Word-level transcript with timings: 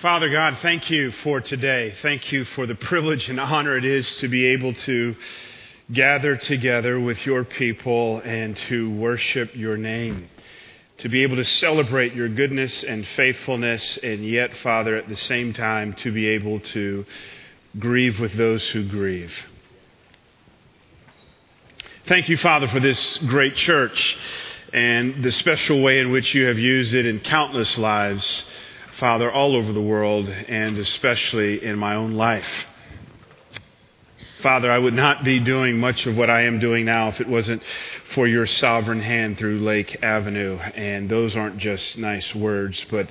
Father 0.00 0.28
God, 0.28 0.58
thank 0.60 0.90
you 0.90 1.12
for 1.22 1.40
today. 1.40 1.94
Thank 2.02 2.32
you 2.32 2.44
for 2.44 2.66
the 2.66 2.74
privilege 2.74 3.28
and 3.28 3.38
honor 3.38 3.76
it 3.76 3.84
is 3.84 4.16
to 4.16 4.28
be 4.28 4.46
able 4.46 4.74
to 4.74 5.14
gather 5.92 6.36
together 6.36 6.98
with 6.98 7.24
your 7.24 7.44
people 7.44 8.20
and 8.20 8.56
to 8.56 8.90
worship 8.90 9.54
your 9.54 9.76
name. 9.76 10.28
To 10.98 11.08
be 11.08 11.22
able 11.22 11.36
to 11.36 11.44
celebrate 11.44 12.12
your 12.12 12.28
goodness 12.28 12.82
and 12.82 13.06
faithfulness, 13.16 13.96
and 14.02 14.28
yet, 14.28 14.56
Father, 14.62 14.96
at 14.96 15.08
the 15.08 15.16
same 15.16 15.54
time, 15.54 15.92
to 15.94 16.12
be 16.12 16.26
able 16.28 16.60
to 16.60 17.06
grieve 17.78 18.18
with 18.18 18.36
those 18.36 18.66
who 18.70 18.88
grieve. 18.88 19.32
Thank 22.06 22.28
you, 22.28 22.36
Father, 22.36 22.68
for 22.68 22.80
this 22.80 23.18
great 23.18 23.54
church 23.56 24.18
and 24.72 25.22
the 25.22 25.32
special 25.32 25.82
way 25.82 26.00
in 26.00 26.10
which 26.10 26.34
you 26.34 26.46
have 26.46 26.58
used 26.58 26.94
it 26.94 27.06
in 27.06 27.20
countless 27.20 27.78
lives 27.78 28.44
Father, 28.98 29.30
all 29.30 29.56
over 29.56 29.72
the 29.72 29.82
world 29.82 30.28
and 30.28 30.78
especially 30.78 31.64
in 31.64 31.76
my 31.76 31.96
own 31.96 32.12
life. 32.12 32.46
Father, 34.40 34.70
I 34.70 34.78
would 34.78 34.94
not 34.94 35.24
be 35.24 35.40
doing 35.40 35.78
much 35.78 36.06
of 36.06 36.16
what 36.16 36.30
I 36.30 36.42
am 36.42 36.60
doing 36.60 36.84
now 36.84 37.08
if 37.08 37.20
it 37.20 37.26
wasn't 37.26 37.62
for 38.14 38.28
your 38.28 38.46
sovereign 38.46 39.00
hand 39.00 39.38
through 39.38 39.60
Lake 39.60 39.98
Avenue. 40.02 40.58
And 40.58 41.08
those 41.08 41.34
aren't 41.34 41.58
just 41.58 41.98
nice 41.98 42.34
words, 42.34 42.84
but 42.90 43.10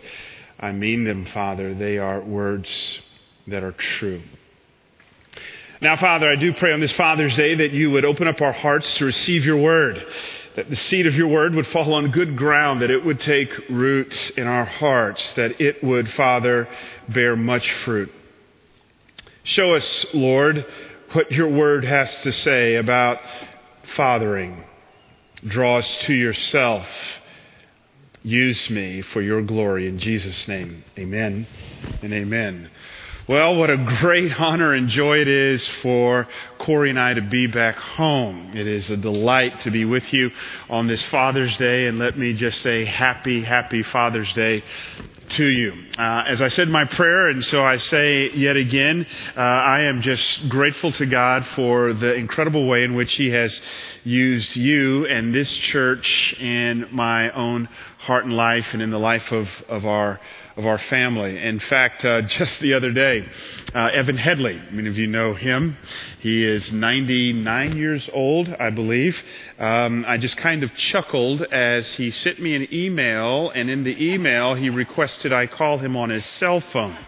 I 0.59 0.71
mean 0.71 1.04
them, 1.04 1.26
Father. 1.26 1.73
They 1.73 1.98
are 1.98 2.21
words 2.21 3.02
that 3.48 3.63
are 3.63 3.73
true. 3.73 4.21
Now, 5.81 5.98
Father, 5.98 6.29
I 6.29 6.38
do 6.38 6.54
pray 6.54 6.71
on 6.71 6.79
this 6.79 6.93
Father's 6.93 7.35
Day 7.35 7.55
that 7.55 7.71
you 7.71 7.91
would 7.91 8.05
open 8.05 8.27
up 8.27 8.40
our 8.40 8.54
hearts 8.54 8.93
to 8.95 9.05
receive 9.05 9.43
your 9.43 9.57
word 9.57 10.05
that 10.55 10.70
the 10.70 10.75
seed 10.75 11.07
of 11.07 11.16
your 11.16 11.27
word 11.27 11.55
would 11.55 11.67
fall 11.67 11.93
on 11.93 12.12
good 12.12 12.38
ground, 12.38 12.81
that 12.81 12.91
it 12.91 13.03
would 13.03 13.20
take 13.20 13.49
root 13.70 14.31
in 14.38 14.48
our 14.48 14.66
hearts, 14.66 15.34
that 15.34 15.59
it 15.59 15.84
would, 15.84 16.09
Father, 16.13 16.67
bear 17.09 17.35
much 17.35 17.71
fruit. 17.71 18.12
Show 19.43 19.74
us, 19.74 20.05
Lord, 20.13 20.65
what 21.12 21.31
your 21.31 21.49
word 21.49 21.84
has 21.85 22.20
to 22.21 22.31
say 22.31 22.76
about 22.76 23.20
fathering. 23.96 24.63
Draw 25.46 25.79
us 25.79 25.98
to 26.04 26.13
yourself. 26.13 26.87
Use 28.24 28.70
me 28.70 29.01
for 29.01 29.21
your 29.21 29.41
glory. 29.41 29.87
In 29.87 29.99
Jesus' 29.99 30.48
name, 30.48 30.84
amen 30.98 31.46
and 32.01 32.13
amen. 32.13 32.70
Well, 33.26 33.55
what 33.55 33.70
a 33.70 33.77
great 33.77 34.38
honor 34.38 34.74
and 34.74 34.90
joy 34.90 35.20
it 35.20 35.29
is 35.29 35.66
for 35.82 36.27
Korie 36.60 36.90
and 36.90 36.99
I 36.99 37.13
to 37.13 37.21
be 37.21 37.48
back 37.48 37.77
home. 37.77 38.52
It 38.54 38.68
is 38.68 38.90
a 38.90 38.98
delight 38.98 39.62
to 39.62 39.71
be 39.71 39.85
with 39.85 40.12
you 40.12 40.30
on 40.70 40.88
this 40.88 41.02
Father's 41.04 41.55
Day, 41.55 41.88
and 41.88 41.99
let 41.99 42.18
me 42.18 42.34
just 42.34 42.60
say 42.60 42.84
happy, 42.84 43.41
happy 43.41 43.82
Father's 43.82 44.34
Day 44.34 44.62
to 45.30 45.46
you. 45.46 45.74
Uh, 45.98 46.26
as 46.27 46.41
I 46.41 46.49
said 46.49 46.68
my 46.68 46.84
prayer, 46.84 47.30
and 47.30 47.46
so 47.46 47.63
I 47.63 47.77
say 47.77 48.30
yet 48.32 48.57
again, 48.57 49.07
uh, 49.37 49.40
I 49.40 49.84
am 49.84 50.02
just 50.02 50.49
grateful 50.49 50.91
to 50.91 51.05
God 51.05 51.46
for 51.55 51.93
the 51.93 52.15
incredible 52.15 52.68
way 52.68 52.84
in 52.84 52.93
which 52.93 53.13
He 53.13 53.30
has 53.30 53.62
used 54.04 54.54
you 54.58 55.08
and 55.08 55.34
this 55.34 55.49
church 55.49 56.35
in 56.41 56.90
my 56.91 57.32
own 57.32 57.70
heart 57.99 58.26
and 58.26 58.35
life 58.35 58.74
and 58.74 58.82
in 58.82 58.90
the 58.90 58.99
life 58.99 59.32
of, 59.32 59.48
of 59.70 59.85
our 59.85 60.20
of 60.55 60.65
our 60.65 60.77
family. 60.77 61.41
In 61.41 61.59
fact, 61.59 62.05
uh, 62.05 62.21
just 62.27 62.59
the 62.59 62.73
other 62.73 62.91
day, 62.91 63.27
uh, 63.73 63.90
Evan 63.93 64.18
Headley, 64.18 64.62
many 64.72 64.90
of 64.90 64.97
you 64.97 65.07
know 65.07 65.34
him. 65.34 65.78
He 66.19 66.46
is 66.46 66.72
99 66.72 67.78
years 67.78 68.09
old, 68.13 68.50
I 68.50 68.69
believe. 68.69 69.22
Um, 69.59 70.06
I 70.07 70.18
just 70.18 70.38
kind 70.38 70.63
of 70.63 70.74
chuckled 70.75 71.41
as 71.44 71.91
he 71.94 72.12
sent 72.12 72.40
me 72.40 72.56
an 72.56 72.68
email, 72.74 73.50
and 73.50 73.69
in 73.69 73.84
the 73.84 74.13
email, 74.13 74.56
he 74.56 74.69
requested 74.69 75.34
I 75.34 75.47
call 75.47 75.79
him 75.79 75.97
on 75.97 76.09
his 76.09 76.25
cell 76.25 76.62
phone. 76.62 76.97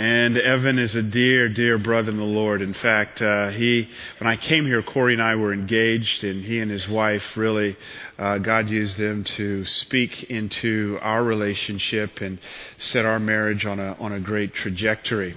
And 0.00 0.38
Evan 0.38 0.78
is 0.78 0.94
a 0.94 1.02
dear, 1.02 1.50
dear 1.50 1.76
brother 1.76 2.10
in 2.10 2.16
the 2.16 2.22
Lord. 2.22 2.62
In 2.62 2.72
fact, 2.72 3.20
uh, 3.20 3.50
he, 3.50 3.86
when 4.18 4.28
I 4.28 4.36
came 4.36 4.64
here, 4.64 4.82
Korie 4.82 5.12
and 5.12 5.20
I 5.20 5.34
were 5.34 5.52
engaged, 5.52 6.24
and 6.24 6.42
he 6.42 6.58
and 6.60 6.70
his 6.70 6.88
wife 6.88 7.36
really, 7.36 7.76
uh, 8.20 8.36
God 8.36 8.68
used 8.68 8.98
them 8.98 9.24
to 9.24 9.64
speak 9.64 10.24
into 10.24 10.98
our 11.00 11.24
relationship 11.24 12.20
and 12.20 12.38
set 12.76 13.06
our 13.06 13.18
marriage 13.18 13.64
on 13.64 13.80
a 13.80 13.96
on 13.98 14.12
a 14.12 14.20
great 14.20 14.52
trajectory. 14.52 15.34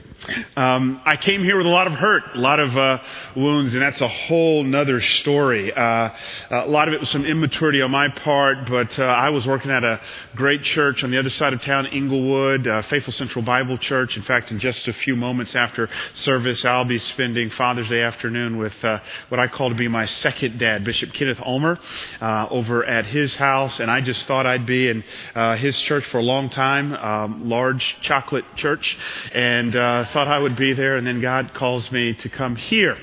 Um, 0.57 1.01
I 1.05 1.15
came 1.15 1.45
here 1.45 1.57
with 1.57 1.65
a 1.65 1.69
lot 1.69 1.87
of 1.87 1.93
hurt, 1.93 2.23
a 2.35 2.39
lot 2.39 2.59
of 2.59 2.75
uh, 2.75 2.99
wounds, 3.37 3.73
and 3.73 3.81
that's 3.81 4.01
a 4.01 4.07
whole 4.07 4.63
nother 4.63 4.99
story. 4.99 5.71
Uh, 5.73 6.09
a 6.49 6.67
lot 6.67 6.89
of 6.89 6.93
it 6.93 6.99
was 6.99 7.09
some 7.09 7.25
immaturity 7.25 7.81
on 7.81 7.91
my 7.91 8.09
part, 8.09 8.69
but 8.69 8.99
uh, 8.99 9.03
I 9.03 9.29
was 9.29 9.47
working 9.47 9.71
at 9.71 9.85
a 9.85 10.01
great 10.35 10.63
church 10.63 11.05
on 11.05 11.11
the 11.11 11.19
other 11.19 11.29
side 11.29 11.53
of 11.53 11.61
town, 11.61 11.85
Inglewood, 11.85 12.67
uh, 12.67 12.81
Faithful 12.83 13.13
Central 13.13 13.45
Bible 13.45 13.77
Church. 13.77 14.17
In 14.17 14.23
fact 14.23 14.51
in 14.51 14.59
just 14.59 14.89
a 14.89 14.93
few 14.93 15.15
moments 15.15 15.55
after 15.55 15.89
service, 16.15 16.65
I'll 16.65 16.83
be 16.83 16.99
spending 16.99 17.49
Father's 17.49 17.87
Day 17.87 18.01
afternoon 18.01 18.57
with 18.57 18.73
uh, 18.83 18.99
what 19.29 19.39
I 19.39 19.47
call 19.47 19.69
to 19.69 19.75
be 19.75 19.87
my 19.87 20.05
second 20.05 20.59
dad, 20.59 20.83
Bishop 20.83 21.13
Kenneth 21.13 21.39
Ulmer, 21.39 21.79
uh, 22.19 22.47
over 22.73 22.85
at 22.85 23.05
his 23.05 23.35
house. 23.35 23.79
And 23.79 23.91
I 23.91 24.01
just 24.01 24.25
thought 24.25 24.45
I'd 24.47 24.65
be 24.65 24.89
in 24.89 25.03
uh, 25.35 25.55
his 25.55 25.79
church 25.79 26.05
for 26.05 26.17
a 26.17 26.23
long 26.23 26.49
time, 26.49 26.93
um, 26.93 27.47
large 27.47 27.97
chocolate 28.01 28.45
church, 28.55 28.97
and 29.31 29.75
uh, 29.75 30.05
thought 30.07 30.27
I 30.27 30.39
would 30.39 30.55
be 30.55 30.73
there. 30.73 30.95
And 30.95 31.05
then 31.05 31.21
God 31.21 31.53
calls 31.53 31.91
me 31.91 32.13
to 32.15 32.29
come 32.29 32.55
here. 32.55 32.97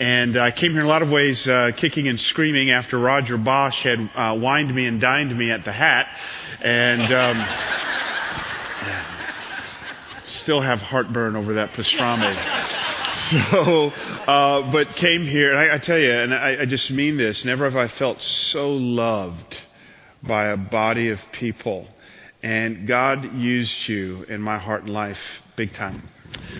And 0.00 0.36
I 0.36 0.50
came 0.50 0.72
here 0.72 0.80
in 0.80 0.86
a 0.86 0.88
lot 0.88 1.02
of 1.02 1.10
ways 1.10 1.46
uh, 1.46 1.70
kicking 1.76 2.08
and 2.08 2.20
screaming 2.20 2.70
after 2.70 2.98
Roger 2.98 3.38
Bosch 3.38 3.82
had 3.82 4.10
uh, 4.14 4.36
wined 4.40 4.74
me 4.74 4.86
and 4.86 5.00
dined 5.00 5.36
me 5.36 5.50
at 5.50 5.64
the 5.64 5.72
hat. 5.72 6.08
And. 6.60 7.12
Um, 7.12 7.46
still 10.26 10.62
have 10.62 10.80
heartburn 10.80 11.36
over 11.36 11.54
that 11.54 11.72
pastrami. 11.72 13.01
So, 13.32 13.86
uh, 13.90 14.70
but 14.72 14.96
came 14.96 15.26
here, 15.26 15.50
and 15.52 15.58
I, 15.58 15.76
I 15.76 15.78
tell 15.78 15.98
you, 15.98 16.12
and 16.12 16.34
I, 16.34 16.58
I 16.60 16.64
just 16.66 16.90
mean 16.90 17.16
this 17.16 17.44
never 17.44 17.64
have 17.64 17.76
I 17.76 17.88
felt 17.96 18.20
so 18.20 18.72
loved 18.72 19.60
by 20.22 20.48
a 20.48 20.56
body 20.56 21.08
of 21.08 21.18
people. 21.32 21.88
And 22.42 22.86
God 22.86 23.36
used 23.38 23.88
you 23.88 24.24
in 24.24 24.40
my 24.42 24.58
heart 24.58 24.82
and 24.82 24.92
life 24.92 25.18
big 25.56 25.72
time. 25.74 26.08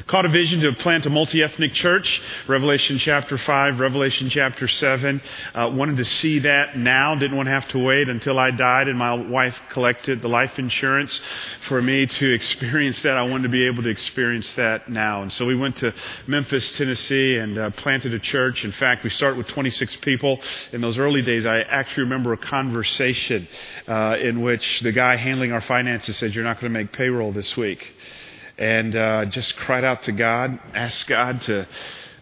Caught 0.07 0.27
a 0.27 0.29
vision 0.29 0.61
to 0.61 0.73
plant 0.73 1.07
a 1.07 1.11
multi 1.11 1.43
ethnic 1.43 1.73
church, 1.73 2.21
Revelation 2.47 2.99
chapter 2.99 3.39
5, 3.39 3.81
Revelation 3.81 4.29
chapter 4.29 4.69
7. 4.69 5.23
Uh, 5.55 5.71
wanted 5.73 5.97
to 5.97 6.05
see 6.05 6.41
that 6.41 6.77
now, 6.77 7.15
didn't 7.15 7.37
want 7.37 7.47
to 7.47 7.53
have 7.53 7.67
to 7.69 7.79
wait 7.79 8.09
until 8.09 8.39
I 8.39 8.51
died 8.51 8.89
and 8.89 8.99
my 8.99 9.15
wife 9.15 9.59
collected 9.71 10.21
the 10.21 10.29
life 10.29 10.59
insurance 10.59 11.21
for 11.69 11.81
me 11.81 12.07
to 12.07 12.33
experience 12.35 13.01
that. 13.03 13.17
I 13.17 13.23
wanted 13.23 13.45
to 13.45 13.49
be 13.49 13.67
able 13.67 13.83
to 13.85 13.89
experience 13.89 14.53
that 14.55 14.91
now. 14.91 15.23
And 15.23 15.33
so 15.33 15.47
we 15.47 15.57
went 15.57 15.77
to 15.79 15.95
Memphis, 16.27 16.77
Tennessee 16.77 17.39
and 17.39 17.57
uh, 17.57 17.71
planted 17.71 18.13
a 18.13 18.19
church. 18.19 18.65
In 18.65 18.73
fact, 18.73 19.05
we 19.05 19.11
started 19.11 19.39
with 19.39 19.49
26 19.49 19.97
people. 19.97 20.41
In 20.73 20.81
those 20.81 20.99
early 20.99 21.23
days, 21.23 21.47
I 21.47 21.61
actually 21.61 22.05
remember 22.05 22.33
a 22.35 22.39
conversation 22.39 23.49
uh, 23.89 24.17
in 24.21 24.43
which 24.43 24.81
the 24.81 24.93
guy 24.93 25.17
handling 25.17 25.53
our 25.53 25.63
finances 25.63 26.17
said, 26.19 26.35
You're 26.35 26.45
not 26.45 26.61
going 26.61 26.73
to 26.73 26.79
make 26.79 26.93
payroll 26.93 27.33
this 27.33 27.57
week 27.57 27.87
and 28.59 28.95
uh, 28.95 29.25
just 29.27 29.57
cried 29.57 29.85
out 29.85 30.03
to 30.05 30.13
God, 30.13 30.59
asked 30.75 31.07
God 31.07 31.41
to 31.43 31.67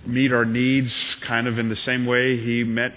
meet 0.07 0.33
our 0.33 0.45
needs 0.45 1.15
kind 1.17 1.47
of 1.47 1.59
in 1.59 1.69
the 1.69 1.77
same 1.77 2.07
way 2.07 2.37
He 2.37 2.65
met 2.65 2.95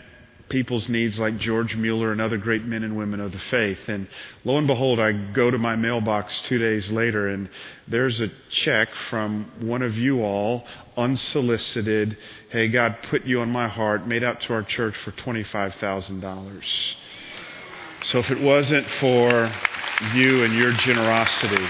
people's 0.50 0.88
needs 0.88 1.18
like 1.18 1.38
George 1.40 1.76
Mueller 1.76 2.12
and 2.12 2.22
other 2.22 2.38
great 2.38 2.64
men 2.64 2.84
and 2.84 2.96
women 2.96 3.20
of 3.20 3.32
the 3.32 3.40
faith. 3.40 3.80
And 3.88 4.08
lo 4.44 4.58
and 4.58 4.68
behold, 4.68 5.00
I 5.00 5.12
go 5.12 5.50
to 5.50 5.58
my 5.58 5.76
mailbox 5.76 6.42
two 6.44 6.60
days 6.60 6.92
later, 6.92 7.28
and 7.28 7.50
there's 7.88 8.22
a 8.22 8.30
check 8.52 8.90
from 9.10 9.52
one 9.62 9.82
of 9.82 9.98
you 9.98 10.22
all, 10.22 10.64
unsolicited. 10.96 12.18
Hey, 12.50 12.68
God 12.68 12.98
put 13.10 13.26
you 13.26 13.42
on 13.42 13.50
my 13.50 13.68
heart, 13.68 14.08
made 14.08 14.24
out 14.24 14.42
to 14.42 14.54
our 14.54 14.64
church 14.64 14.96
for 14.98 15.12
$25,000. 15.14 16.94
So 18.04 18.20
if 18.20 18.30
it 18.30 18.40
wasn't 18.40 18.88
for 19.00 19.52
you 20.14 20.44
and 20.44 20.54
your 20.56 20.74
generosity, 20.74 21.68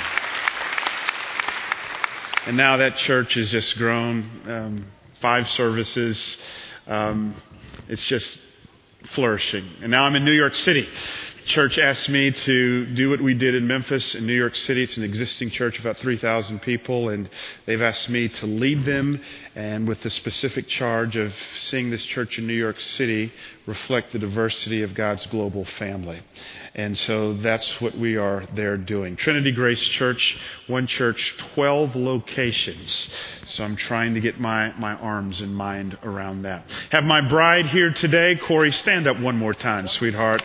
and 2.46 2.58
now 2.58 2.78
that 2.78 2.98
church 2.98 3.36
has 3.36 3.50
just 3.50 3.78
grown 3.78 4.30
um, 4.48 4.86
five 5.22 5.50
services. 5.52 6.38
Um, 6.88 7.36
it's 7.88 8.04
just 8.06 8.38
flourishing. 9.12 9.66
And 9.82 9.92
now 9.92 10.04
I'm 10.04 10.16
in 10.16 10.26
New 10.26 10.34
York 10.34 10.56
City. 10.56 10.88
Church 11.46 11.78
asked 11.78 12.10
me 12.10 12.32
to 12.32 12.86
do 12.94 13.10
what 13.10 13.20
we 13.20 13.34
did 13.34 13.54
in 13.54 13.68
Memphis 13.68 14.16
in 14.16 14.26
New 14.26 14.34
York 14.34 14.56
City. 14.56 14.84
It's 14.84 14.98
an 14.98 15.04
existing 15.04 15.52
church, 15.52 15.78
about 15.78 15.98
3,000 15.98 16.62
people, 16.62 17.10
and 17.10 17.30
they've 17.66 17.82
asked 17.82 18.10
me 18.10 18.30
to 18.30 18.46
lead 18.46 18.86
them 18.86 19.22
and 19.56 19.88
with 19.88 20.02
the 20.02 20.10
specific 20.10 20.68
charge 20.68 21.16
of 21.16 21.34
seeing 21.60 21.92
this 21.92 22.04
church 22.06 22.40
in 22.40 22.48
New 22.48 22.54
York 22.54 22.80
City 22.80 23.32
reflect 23.66 24.12
the 24.12 24.20
diversity 24.20 24.82
of 24.82 24.94
God's 24.94 25.26
global 25.28 25.66
family. 25.66 26.22
And 26.76 26.98
so 26.98 27.34
that's 27.36 27.80
what 27.80 27.98
we 27.98 28.18
are 28.18 28.46
there 28.56 28.78
doing. 28.78 29.16
Trinity 29.16 29.52
Grace 29.52 29.82
Church, 29.82 30.38
one 30.68 30.88
church, 30.88 31.36
12 31.54 31.96
locations. 31.96 33.10
So 33.50 33.64
I'm 33.64 33.76
trying 33.76 34.16
to 34.16 34.20
get 34.20 34.40
my, 34.40 34.74
my 34.80 34.94
arms 34.94 35.40
and 35.42 35.56
mind 35.56 35.98
around 36.04 36.44
that. 36.44 36.66
Have 36.90 37.04
my 37.04 37.22
bride 37.22 37.68
here 37.68 37.92
today. 37.92 38.36
Korie, 38.36 38.74
stand 38.74 39.08
up 39.08 39.20
one 39.20 39.38
more 39.38 39.54
time, 39.54 39.88
sweetheart. 39.88 40.42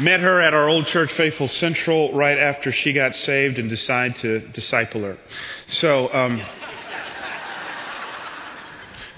Met 0.00 0.18
her 0.18 0.40
at 0.40 0.52
our 0.54 0.68
old 0.68 0.88
church, 0.88 1.12
Faithful 1.12 1.46
Central, 1.46 2.12
right 2.14 2.36
after 2.36 2.72
she 2.72 2.92
got 2.92 3.14
saved 3.14 3.60
and 3.60 3.70
decided 3.70 4.16
to 4.16 4.40
disciple 4.48 5.02
her. 5.02 5.16
So, 5.68 6.12
um, 6.12 6.42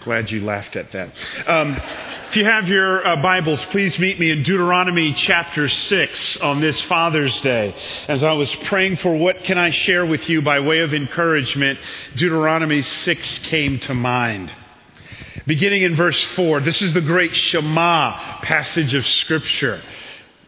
glad 0.05 0.31
you 0.31 0.45
laughed 0.45 0.77
at 0.77 0.93
that. 0.93 1.13
Um, 1.47 1.81
if 2.29 2.37
you 2.37 2.45
have 2.45 2.69
your 2.69 3.07
uh, 3.07 3.23
Bibles, 3.23 3.65
please 3.67 3.99
meet 3.99 4.21
me 4.21 4.31
in 4.31 4.43
Deuteronomy 4.43 5.15
chapter 5.15 5.67
6 5.67 6.37
on 6.39 6.61
this 6.61 6.79
Father's 6.83 7.41
Day. 7.41 7.75
As 8.07 8.23
I 8.23 8.33
was 8.33 8.55
praying 8.65 8.97
for 8.97 9.17
what 9.17 9.45
can 9.45 9.57
I 9.57 9.71
share 9.71 10.05
with 10.05 10.29
you 10.29 10.43
by 10.43 10.61
way 10.61 10.81
of 10.81 10.93
encouragement, 10.93 11.79
Deuteronomy 12.17 12.83
6 12.83 13.39
came 13.39 13.81
to 13.81 13.95
mind. 13.95 14.53
Beginning 15.47 15.85
in 15.85 15.97
verse 15.97 16.23
4, 16.35 16.61
this 16.61 16.83
is 16.83 16.93
the 16.93 17.01
great 17.01 17.35
Shema 17.35 18.43
passage 18.43 18.93
of 18.93 19.07
Scripture. 19.07 19.81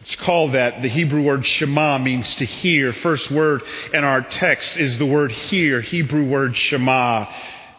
It's 0.01 0.15
called 0.15 0.53
that. 0.53 0.81
The 0.81 0.87
Hebrew 0.87 1.23
word 1.23 1.45
Shema 1.45 1.97
means 1.97 2.33
to 2.35 2.45
hear. 2.45 2.93
First 2.93 3.29
word 3.31 3.63
in 3.93 4.03
our 4.05 4.21
text 4.21 4.77
is 4.77 4.97
the 4.97 5.05
word 5.05 5.31
hear, 5.31 5.81
Hebrew 5.81 6.25
word 6.25 6.55
Shema. 6.55 7.27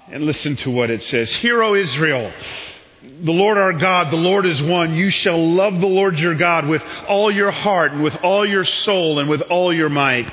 And 0.09 0.25
listen 0.25 0.57
to 0.57 0.71
what 0.71 0.91
it 0.91 1.03
says 1.03 1.33
Hear, 1.33 1.63
O 1.63 1.75
Israel, 1.75 2.31
the 3.03 3.33
Lord 3.33 3.57
our 3.57 3.73
God, 3.73 4.13
the 4.13 4.19
Lord 4.19 4.45
is 4.45 4.63
one. 4.63 4.95
You 4.95 5.09
shall 5.09 5.55
love 5.55 5.81
the 5.81 5.87
Lord 5.87 6.19
your 6.19 6.35
God 6.35 6.67
with 6.67 6.83
all 7.09 7.31
your 7.31 7.51
heart 7.51 7.93
and 7.93 8.03
with 8.03 8.17
all 8.23 8.45
your 8.45 8.65
soul 8.65 9.19
and 9.19 9.29
with 9.29 9.41
all 9.43 9.73
your 9.73 9.89
might. 9.89 10.31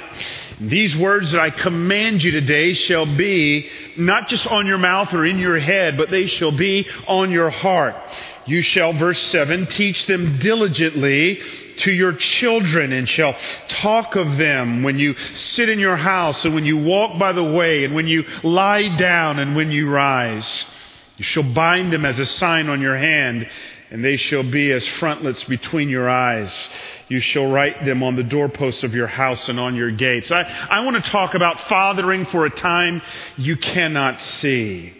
These 0.59 0.97
words 0.97 1.31
that 1.31 1.39
I 1.41 1.51
command 1.51 2.23
you 2.23 2.31
today 2.31 2.73
shall 2.73 3.05
be 3.05 3.69
not 3.95 4.27
just 4.27 4.47
on 4.47 4.65
your 4.65 4.79
mouth 4.79 5.13
or 5.13 5.25
in 5.25 5.37
your 5.37 5.59
head, 5.59 5.95
but 5.95 6.09
they 6.09 6.25
shall 6.27 6.51
be 6.51 6.87
on 7.07 7.31
your 7.31 7.51
heart. 7.51 7.95
You 8.45 8.61
shall, 8.61 8.91
verse 8.93 9.21
7, 9.31 9.67
teach 9.67 10.05
them 10.07 10.39
diligently 10.39 11.39
to 11.77 11.91
your 11.91 12.13
children 12.13 12.91
and 12.91 13.07
shall 13.07 13.35
talk 13.67 14.15
of 14.15 14.37
them 14.37 14.83
when 14.83 14.99
you 14.99 15.15
sit 15.35 15.69
in 15.69 15.79
your 15.79 15.97
house 15.97 16.45
and 16.45 16.53
when 16.53 16.65
you 16.65 16.77
walk 16.77 17.19
by 17.19 17.33
the 17.33 17.43
way 17.43 17.83
and 17.83 17.93
when 17.93 18.07
you 18.07 18.25
lie 18.43 18.95
down 18.97 19.39
and 19.39 19.55
when 19.55 19.71
you 19.71 19.89
rise. 19.89 20.65
You 21.17 21.23
shall 21.23 21.43
bind 21.43 21.91
them 21.91 22.05
as 22.05 22.19
a 22.19 22.25
sign 22.25 22.69
on 22.69 22.81
your 22.81 22.97
hand 22.97 23.47
and 23.89 24.03
they 24.03 24.17
shall 24.17 24.43
be 24.43 24.71
as 24.71 24.85
frontlets 24.85 25.43
between 25.45 25.89
your 25.89 26.09
eyes. 26.09 26.69
You 27.07 27.19
shall 27.21 27.49
write 27.49 27.85
them 27.85 28.03
on 28.03 28.15
the 28.15 28.23
doorposts 28.23 28.83
of 28.83 28.93
your 28.93 29.07
house 29.07 29.47
and 29.47 29.59
on 29.59 29.75
your 29.75 29.91
gates. 29.91 30.29
I, 30.29 30.41
I 30.41 30.83
want 30.83 31.03
to 31.03 31.09
talk 31.09 31.35
about 31.35 31.67
fathering 31.69 32.25
for 32.25 32.45
a 32.45 32.49
time 32.49 33.01
you 33.37 33.55
cannot 33.55 34.19
see. 34.19 34.93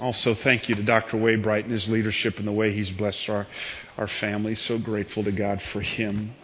Also, 0.00 0.34
thank 0.34 0.68
you 0.68 0.76
to 0.76 0.82
Dr. 0.82 1.16
Waybright 1.16 1.64
and 1.64 1.72
his 1.72 1.88
leadership 1.88 2.38
and 2.38 2.46
the 2.46 2.52
way 2.52 2.72
he's 2.72 2.90
blessed 2.90 3.28
our, 3.28 3.46
our 3.96 4.06
family. 4.06 4.54
So 4.54 4.78
grateful 4.78 5.24
to 5.24 5.32
God 5.32 5.60
for 5.72 5.80
him. 5.80 6.34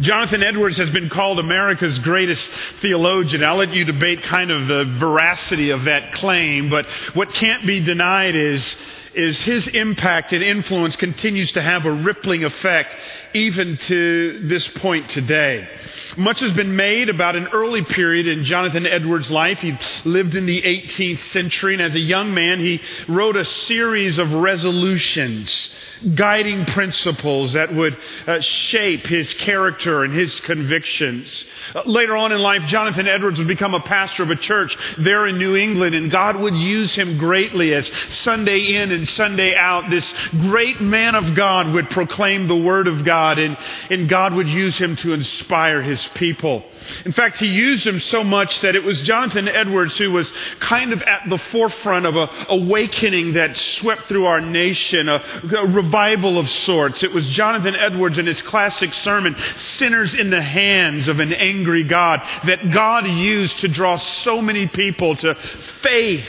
Jonathan 0.00 0.42
Edwards 0.42 0.76
has 0.76 0.90
been 0.90 1.08
called 1.08 1.38
America's 1.38 1.98
greatest 2.00 2.48
theologian. 2.80 3.42
I'll 3.42 3.56
let 3.56 3.72
you 3.72 3.84
debate 3.84 4.22
kind 4.22 4.50
of 4.50 4.68
the 4.68 4.84
veracity 4.98 5.70
of 5.70 5.84
that 5.84 6.12
claim, 6.12 6.68
but 6.68 6.86
what 7.14 7.32
can't 7.32 7.66
be 7.66 7.80
denied 7.80 8.36
is, 8.36 8.76
is 9.14 9.40
his 9.40 9.66
impact 9.68 10.32
and 10.32 10.42
influence 10.42 10.96
continues 10.96 11.52
to 11.52 11.62
have 11.62 11.86
a 11.86 11.92
rippling 11.92 12.44
effect 12.44 12.96
even 13.32 13.76
to 13.76 14.46
this 14.48 14.66
point 14.68 15.08
today. 15.10 15.68
Much 16.16 16.40
has 16.40 16.52
been 16.52 16.76
made 16.76 17.08
about 17.08 17.36
an 17.36 17.48
early 17.48 17.82
period 17.82 18.26
in 18.26 18.44
Jonathan 18.44 18.86
Edwards' 18.86 19.30
life. 19.30 19.58
He 19.58 19.76
lived 20.04 20.34
in 20.34 20.46
the 20.46 20.62
18th 20.62 21.22
century, 21.22 21.74
and 21.74 21.82
as 21.82 21.94
a 21.94 22.00
young 22.00 22.34
man, 22.34 22.60
he 22.60 22.80
wrote 23.08 23.36
a 23.36 23.44
series 23.44 24.18
of 24.18 24.32
resolutions 24.32 25.70
guiding 26.14 26.66
principles 26.66 27.54
that 27.54 27.72
would 27.74 27.96
uh, 28.26 28.40
shape 28.40 29.06
his 29.06 29.32
character 29.34 30.04
and 30.04 30.12
his 30.12 30.38
convictions. 30.40 31.44
Uh, 31.74 31.82
later 31.86 32.16
on 32.16 32.32
in 32.32 32.40
life, 32.40 32.62
Jonathan 32.66 33.08
Edwards 33.08 33.38
would 33.38 33.48
become 33.48 33.74
a 33.74 33.80
pastor 33.80 34.22
of 34.22 34.30
a 34.30 34.36
church 34.36 34.76
there 34.98 35.26
in 35.26 35.38
New 35.38 35.56
England, 35.56 35.94
and 35.94 36.10
God 36.10 36.36
would 36.36 36.54
use 36.54 36.94
him 36.94 37.18
greatly 37.18 37.74
as 37.74 37.90
Sunday 38.10 38.76
in 38.76 38.92
and 38.92 39.08
Sunday 39.08 39.54
out. 39.54 39.90
This 39.90 40.12
great 40.30 40.80
man 40.80 41.14
of 41.14 41.34
God 41.34 41.72
would 41.72 41.90
proclaim 41.90 42.48
the 42.48 42.56
Word 42.56 42.86
of 42.86 43.04
God, 43.04 43.38
and, 43.38 43.56
and 43.90 44.08
God 44.08 44.34
would 44.34 44.48
use 44.48 44.76
him 44.76 44.96
to 44.96 45.12
inspire 45.12 45.82
his 45.82 46.06
people. 46.14 46.64
In 47.04 47.12
fact, 47.12 47.38
he 47.38 47.46
used 47.46 47.86
him 47.86 48.00
so 48.00 48.24
much 48.24 48.60
that 48.60 48.76
it 48.76 48.84
was 48.84 49.00
Jonathan 49.02 49.48
Edwards 49.48 49.96
who 49.96 50.10
was 50.10 50.32
kind 50.60 50.92
of 50.92 51.02
at 51.02 51.28
the 51.28 51.38
forefront 51.38 52.06
of 52.06 52.16
a 52.16 52.28
awakening 52.48 53.34
that 53.34 53.56
swept 53.56 54.08
through 54.08 54.26
our 54.26 54.40
nation, 54.40 55.08
a, 55.08 55.22
a 55.56 55.66
revival 55.66 56.38
of 56.38 56.48
sorts. 56.48 57.02
It 57.02 57.12
was 57.12 57.26
Jonathan 57.28 57.76
Edwards 57.76 58.18
in 58.18 58.26
his 58.26 58.42
classic 58.42 58.92
sermon, 58.94 59.36
Sinners 59.56 60.14
in 60.14 60.30
the 60.30 60.42
Hands 60.42 61.06
of 61.08 61.20
an 61.20 61.32
Angry 61.32 61.84
God, 61.84 62.22
that 62.44 62.70
God 62.70 63.06
used 63.06 63.58
to 63.60 63.68
draw 63.68 63.96
so 63.96 64.40
many 64.40 64.66
people 64.66 65.16
to 65.16 65.34
faith 65.82 66.26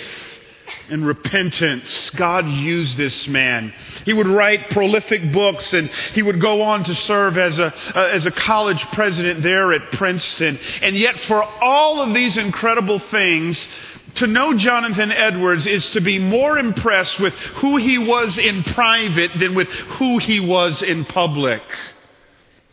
and 0.89 1.05
repentance. 1.05 2.09
God 2.11 2.47
used 2.47 2.97
this 2.97 3.27
man. 3.27 3.73
He 4.05 4.13
would 4.13 4.27
write 4.27 4.69
prolific 4.69 5.31
books 5.31 5.73
and 5.73 5.89
he 6.13 6.21
would 6.21 6.39
go 6.39 6.61
on 6.61 6.83
to 6.83 6.95
serve 6.95 7.37
as 7.37 7.59
a, 7.59 7.73
uh, 7.95 8.09
as 8.11 8.25
a 8.25 8.31
college 8.31 8.81
president 8.91 9.43
there 9.43 9.73
at 9.73 9.91
Princeton. 9.93 10.59
And 10.81 10.95
yet, 10.95 11.19
for 11.21 11.43
all 11.43 12.01
of 12.01 12.13
these 12.13 12.37
incredible 12.37 12.99
things, 12.99 13.67
to 14.15 14.27
know 14.27 14.53
Jonathan 14.53 15.11
Edwards 15.11 15.67
is 15.67 15.89
to 15.91 16.01
be 16.01 16.19
more 16.19 16.57
impressed 16.57 17.19
with 17.19 17.33
who 17.33 17.77
he 17.77 17.97
was 17.97 18.37
in 18.37 18.63
private 18.63 19.31
than 19.37 19.55
with 19.55 19.67
who 19.67 20.19
he 20.19 20.39
was 20.39 20.81
in 20.81 21.05
public. 21.05 21.61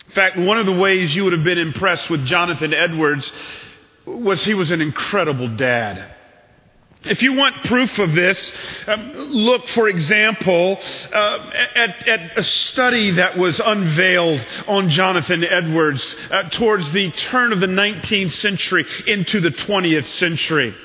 In 0.06 0.12
fact, 0.12 0.38
one 0.38 0.58
of 0.58 0.66
the 0.66 0.76
ways 0.76 1.14
you 1.16 1.24
would 1.24 1.32
have 1.32 1.44
been 1.44 1.58
impressed 1.58 2.10
with 2.10 2.24
Jonathan 2.26 2.72
Edwards 2.72 3.32
was 4.04 4.44
he 4.44 4.54
was 4.54 4.70
an 4.70 4.80
incredible 4.80 5.48
dad. 5.48 6.14
If 7.04 7.20
you 7.22 7.32
want 7.32 7.64
proof 7.64 7.98
of 7.98 8.14
this, 8.14 8.52
um, 8.86 9.12
look, 9.14 9.68
for 9.68 9.88
example, 9.88 10.78
uh, 11.12 11.50
at, 11.74 12.08
at, 12.08 12.38
a 12.38 12.44
study 12.44 13.12
that 13.12 13.36
was 13.36 13.58
unveiled 13.58 14.46
on 14.68 14.88
Jonathan 14.88 15.42
Edwards 15.42 16.14
uh, 16.30 16.44
towards 16.50 16.92
the 16.92 17.10
turn 17.10 17.52
of 17.52 17.58
the 17.58 17.66
19th 17.66 18.32
century 18.32 18.86
into 19.08 19.40
the 19.40 19.50
20th 19.50 20.06
century. 20.06 20.76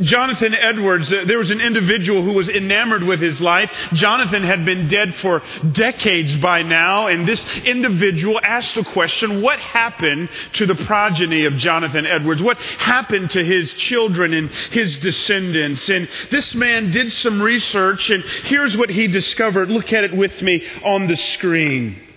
Jonathan 0.00 0.54
Edwards, 0.54 1.12
uh, 1.12 1.24
there 1.26 1.38
was 1.38 1.50
an 1.50 1.60
individual 1.60 2.22
who 2.22 2.32
was 2.32 2.48
enamored 2.48 3.02
with 3.02 3.20
his 3.20 3.40
life. 3.40 3.70
Jonathan 3.92 4.42
had 4.42 4.64
been 4.64 4.88
dead 4.88 5.14
for 5.16 5.42
decades 5.72 6.34
by 6.36 6.62
now, 6.62 7.06
and 7.06 7.26
this 7.26 7.44
individual 7.64 8.40
asked 8.42 8.74
the 8.74 8.84
question, 8.84 9.42
what 9.42 9.58
happened 9.58 10.28
to 10.54 10.66
the 10.66 10.74
progeny 10.74 11.44
of 11.44 11.56
Jonathan 11.56 12.06
Edwards? 12.06 12.42
What 12.42 12.58
happened 12.58 13.30
to 13.30 13.44
his 13.44 13.72
children 13.74 14.34
and 14.34 14.50
his 14.70 14.96
descendants? 14.96 15.88
And 15.88 16.08
this 16.30 16.54
man 16.54 16.90
did 16.90 17.12
some 17.12 17.40
research, 17.40 18.10
and 18.10 18.22
here's 18.44 18.76
what 18.76 18.90
he 18.90 19.08
discovered. 19.08 19.70
Look 19.70 19.92
at 19.92 20.04
it 20.04 20.14
with 20.14 20.40
me 20.42 20.64
on 20.84 21.06
the 21.06 21.16
screen. 21.16 22.07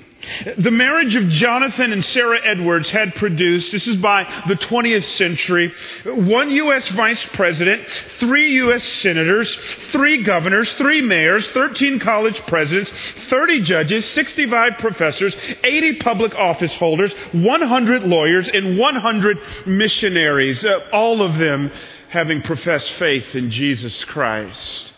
The 0.58 0.72
marriage 0.72 1.16
of 1.16 1.30
Jonathan 1.30 1.92
and 1.92 2.06
Sarah 2.06 2.40
Edwards 2.44 2.90
had 2.90 3.16
produced, 3.16 3.72
this 3.72 3.88
is 3.88 3.98
by 3.98 4.24
the 4.48 4.56
20th 4.56 5.06
century, 5.18 5.74
one 6.06 6.52
U.S. 6.52 6.88
vice 6.90 7.24
president, 7.34 7.88
three 8.20 8.52
U.S. 8.56 8.84
senators, 8.84 9.56
three 9.92 10.24
governors, 10.24 10.72
three 10.74 11.02
mayors, 11.02 11.48
13 11.50 12.00
college 12.00 12.40
presidents, 12.48 12.92
30 13.30 13.62
judges, 13.62 14.06
65 14.12 14.78
professors, 14.78 15.36
80 15.64 15.96
public 15.96 16.36
office 16.36 16.76
holders, 16.76 17.14
100 17.32 18.04
lawyers, 18.04 18.48
and 18.48 18.78
100 18.78 19.40
missionaries, 19.66 20.64
uh, 20.64 20.88
all 20.92 21.22
of 21.22 21.38
them 21.38 21.72
having 22.10 22.42
professed 22.42 22.92
faith 22.94 23.34
in 23.34 23.50
Jesus 23.50 24.04
Christ. 24.04 24.92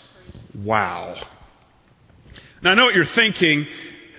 Wow. 0.54 1.16
Now 2.62 2.72
I 2.72 2.74
know 2.74 2.86
what 2.86 2.96
you're 2.96 3.06
thinking 3.06 3.68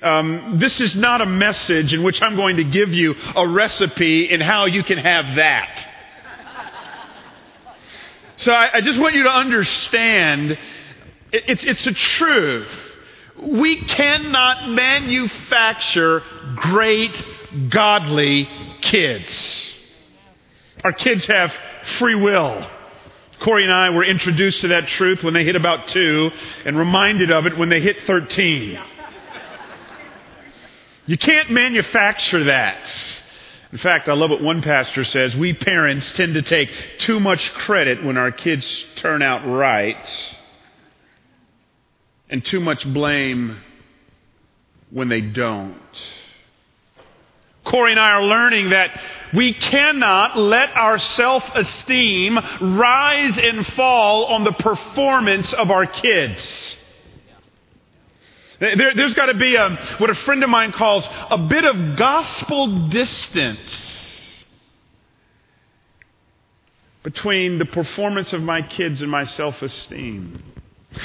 um, 0.05 0.59
this 0.59 0.81
is 0.81 0.95
not 0.95 1.21
a 1.21 1.27
message 1.27 1.95
in 1.95 2.03
which 2.03 2.21
I'm 2.21 2.37
going 2.37 2.59
to 2.59 2.65
give 2.65 2.93
you 2.93 3.15
a 3.35 3.49
recipe 3.49 4.31
in 4.31 4.41
how 4.41 4.67
you 4.67 4.85
can 4.85 4.99
have 4.99 5.37
that. 5.37 5.89
So 8.37 8.53
I, 8.53 8.75
I 8.75 8.81
just 8.81 8.99
want 8.99 9.15
you 9.15 9.23
to 9.23 9.31
understand 9.31 10.59
it, 11.33 11.45
it's, 11.49 11.65
it's 11.65 11.87
a 11.87 11.93
truth. 11.93 12.69
We 13.41 13.77
cannot 13.77 14.69
manufacture 14.69 16.23
great, 16.57 17.25
godly 17.71 18.49
kids. 18.81 19.73
Our 20.85 20.93
kids 20.93 21.27
have 21.27 21.53
free 21.99 22.15
will. 22.15 22.69
Korie 23.41 23.65
and 23.65 23.73
I 23.73 23.91
were 23.91 24.05
introduced 24.05 24.61
to 24.61 24.69
that 24.69 24.87
truth 24.89 25.23
when 25.23 25.35
they 25.35 25.45
hit 25.45 25.57
about 25.57 25.89
two 25.89 26.31
and 26.65 26.79
reminded 26.79 27.31
of 27.31 27.47
it 27.47 27.59
when 27.59 27.69
they 27.69 27.81
hit 27.81 27.97
13. 28.07 28.79
You 31.07 31.19
can't 31.19 31.51
manufacture 31.51 32.45
that. 32.45 32.79
In 33.73 33.79
fact, 33.79 34.09
I 34.09 34.15
love 34.15 34.31
what 34.31 34.41
one 34.41 34.63
pastor 34.63 35.05
says. 35.05 35.37
We 35.37 35.53
parents 35.53 36.13
tend 36.13 36.35
to 36.35 36.43
take 36.43 36.71
too 36.99 37.21
much 37.21 37.53
credit 37.55 38.03
when 38.03 38.17
our 38.17 38.31
kids 38.31 38.65
turn 38.97 39.21
out 39.21 39.45
right, 39.47 40.09
and 42.31 42.45
too 42.45 42.61
much 42.61 42.91
blame 42.91 43.59
when 44.91 45.09
they 45.09 45.21
don't. 45.21 45.77
Korie 47.67 47.91
and 47.91 48.01
I 48.01 48.13
are 48.13 48.25
learning 48.25 48.71
that 48.71 48.99
we 49.35 49.53
cannot 49.53 50.39
let 50.39 50.71
our 50.77 50.99
self-esteem 50.99 52.39
rise 52.61 53.39
and 53.39 53.67
fall 53.69 54.27
on 54.27 54.45
the 54.45 54.53
performance 54.53 55.53
of 55.53 55.71
our 55.71 55.87
kids. 55.87 56.77
There, 58.61 58.95
has 58.95 59.15
got 59.15 59.27
to 59.27 59.35
be 59.35 59.57
a, 59.57 59.71
what 59.99 60.11
a 60.11 60.15
friend 60.15 60.43
of 60.45 60.51
mine 60.51 60.73
calls 60.73 61.09
a 61.31 61.39
bit 61.39 61.65
of 61.65 61.97
gospel 61.97 62.89
distance 62.89 64.45
between 67.03 67.59
the 67.59 67.67
performance 67.67 68.33
of 68.33 68.43
my 68.43 68.63
kids 68.63 69.03
and 69.03 69.11
my 69.11 69.25
self-esteem. 69.25 70.43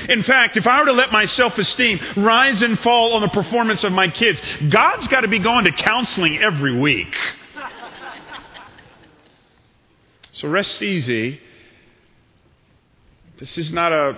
In 0.08 0.24
fact, 0.24 0.56
if 0.56 0.68
I 0.68 0.79
were 0.79 0.86
to 0.86 0.94
let 0.94 1.12
my 1.12 1.25
self 1.25 1.58
esteem 1.58 2.00
rise 2.15 2.62
and 2.62 2.79
fall 2.79 3.13
on 3.13 3.22
the 3.22 3.29
performance 3.29 3.84
of 3.84 3.91
my 3.91 4.08
kids, 4.08 4.39
God's 4.70 5.08
got 5.08 5.22
to 5.22 5.27
be 5.27 5.39
going 5.39 5.65
to 5.65 5.72
counseling 5.72 6.38
every 6.38 6.77
week. 6.77 7.15
So 10.32 10.48
rest 10.48 10.82
easy. 10.82 11.41
This 13.39 13.58
is 13.58 13.74
not 13.74 13.91
a 13.91 14.18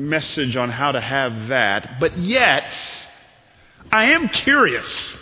message 0.00 0.56
on 0.56 0.70
how 0.70 0.92
to 0.92 1.00
have 1.00 1.48
that, 1.48 2.00
but 2.00 2.18
yet, 2.18 2.64
I 3.92 4.12
am 4.12 4.28
curious. 4.28 5.14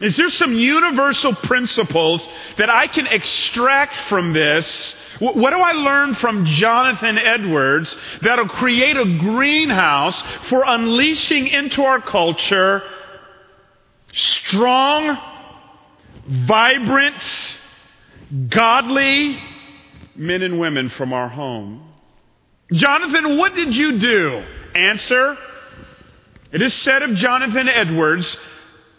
Is 0.00 0.16
there 0.16 0.30
some 0.30 0.54
universal 0.54 1.34
principles 1.34 2.26
that 2.56 2.70
I 2.70 2.86
can 2.86 3.06
extract 3.06 3.94
from 4.08 4.32
this 4.32 4.94
what 5.20 5.50
do 5.50 5.58
I 5.58 5.72
learn 5.72 6.14
from 6.14 6.46
Jonathan 6.46 7.18
Edwards 7.18 7.94
that'll 8.22 8.48
create 8.48 8.96
a 8.96 9.04
greenhouse 9.04 10.18
for 10.48 10.64
unleashing 10.66 11.46
into 11.46 11.82
our 11.82 12.00
culture 12.00 12.82
strong, 14.12 15.18
vibrant, 16.26 17.22
godly 18.48 19.38
men 20.16 20.40
and 20.40 20.58
women 20.58 20.88
from 20.88 21.12
our 21.12 21.28
home? 21.28 21.89
Jonathan, 22.72 23.36
what 23.36 23.54
did 23.54 23.74
you 23.74 23.98
do? 23.98 24.44
Answer. 24.74 25.36
It 26.52 26.62
is 26.62 26.74
said 26.74 27.02
of 27.02 27.14
Jonathan 27.16 27.68
Edwards 27.68 28.36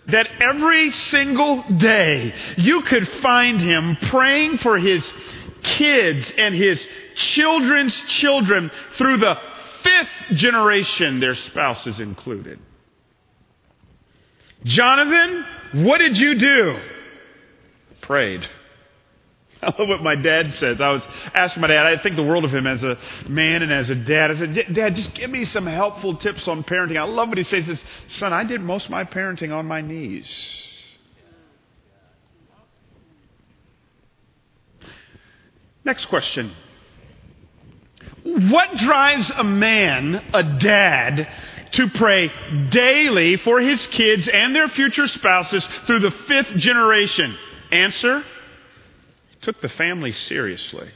that 0.08 0.28
every 0.40 0.92
single 0.92 1.64
day 1.78 2.34
you 2.58 2.82
could 2.82 3.08
find 3.22 3.62
him 3.62 3.98
praying 3.98 4.58
for 4.58 4.78
his 4.78 5.10
kids 5.64 6.32
and 6.38 6.56
his 6.56 6.86
children's 7.16 7.98
children 8.08 8.72
through 8.98 9.18
the 9.18 9.38
fifth 9.84 10.38
generation, 10.38 11.20
their 11.20 11.36
spouses 11.36 12.00
included. 12.00 12.60
Jonathan, 14.64 15.46
what 15.84 16.00
did 16.00 16.18
you 16.18 16.36
do? 16.36 16.80
Prayed. 18.02 18.48
I 19.62 19.68
love 19.80 19.90
what 19.90 20.02
my 20.02 20.16
dad 20.16 20.54
says. 20.54 20.82
I 20.82 20.90
was 20.90 21.08
asking 21.34 21.62
my 21.62 21.68
dad, 21.68 21.86
I 21.86 21.98
think 21.98 22.16
the 22.16 22.24
world 22.24 22.46
of 22.46 22.54
him 22.54 22.66
as 22.66 22.84
a 22.84 22.98
man 23.28 23.62
and 23.62 23.72
as 23.72 23.90
a 23.90 23.96
dad. 23.96 24.32
I 24.32 24.36
said, 24.36 24.74
Dad, 24.74 24.96
just 24.96 25.14
give 25.14 25.30
me 25.30 25.46
some 25.46 25.68
helpful 25.68 26.16
tips 26.16 26.48
on 26.48 26.64
parenting. 26.64 26.98
I 26.98 27.04
love 27.04 27.30
what 27.30 27.38
he 27.38 27.44
says. 27.44 27.66
He 27.66 27.76
says, 27.76 27.84
Son, 28.08 28.34
I 28.34 28.44
did 28.44 28.62
most 28.62 28.86
of 28.86 28.92
my 28.92 29.04
parenting 29.04 29.52
on 29.52 29.68
my 29.68 29.82
knees. 29.82 30.28
Next 35.84 36.06
question. 36.08 36.52
What 38.24 38.78
drives 38.78 39.32
a 39.32 39.44
man, 39.44 40.24
a 40.34 40.44
dad, 40.44 41.28
to 41.72 41.90
pray 41.90 42.32
daily 42.70 43.38
for 43.38 43.60
his 43.60 43.86
kids 43.88 44.28
and 44.28 44.56
their 44.56 44.68
future 44.68 45.08
spouses 45.08 45.68
through 45.88 46.00
the 46.00 46.12
fifth 46.12 46.56
generation? 46.58 47.36
Answer 47.72 48.24
took 49.42 49.62
the 49.62 49.70
family 49.70 50.12
seriously. 50.12 50.90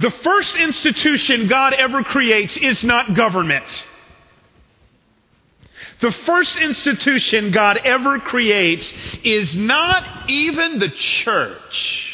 The 0.00 0.10
first 0.10 0.56
institution 0.56 1.46
God 1.46 1.74
ever 1.74 2.02
creates 2.02 2.56
is 2.56 2.82
not 2.82 3.14
government. 3.14 3.64
The 6.00 6.10
first 6.10 6.56
institution 6.56 7.52
God 7.52 7.78
ever 7.84 8.18
creates 8.18 8.92
is 9.22 9.54
not 9.54 10.28
even 10.28 10.80
the 10.80 10.88
church. 10.88 12.08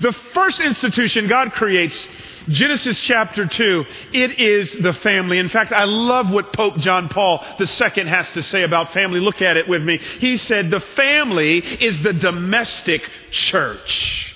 The 0.00 0.12
first 0.32 0.60
institution 0.60 1.28
God 1.28 1.52
creates, 1.52 2.08
Genesis 2.48 2.98
chapter 3.00 3.46
2, 3.46 3.84
it 4.12 4.38
is 4.38 4.72
the 4.72 4.92
family. 4.94 5.38
In 5.38 5.48
fact, 5.48 5.72
I 5.72 5.84
love 5.84 6.30
what 6.30 6.52
Pope 6.52 6.78
John 6.78 7.08
Paul 7.08 7.44
II 7.60 8.06
has 8.06 8.30
to 8.32 8.42
say 8.42 8.62
about 8.62 8.92
family. 8.92 9.20
Look 9.20 9.42
at 9.42 9.56
it 9.56 9.68
with 9.68 9.82
me. 9.82 9.98
He 9.98 10.36
said, 10.36 10.70
The 10.70 10.80
family 10.80 11.58
is 11.58 12.02
the 12.02 12.12
domestic 12.12 13.02
church. 13.30 14.34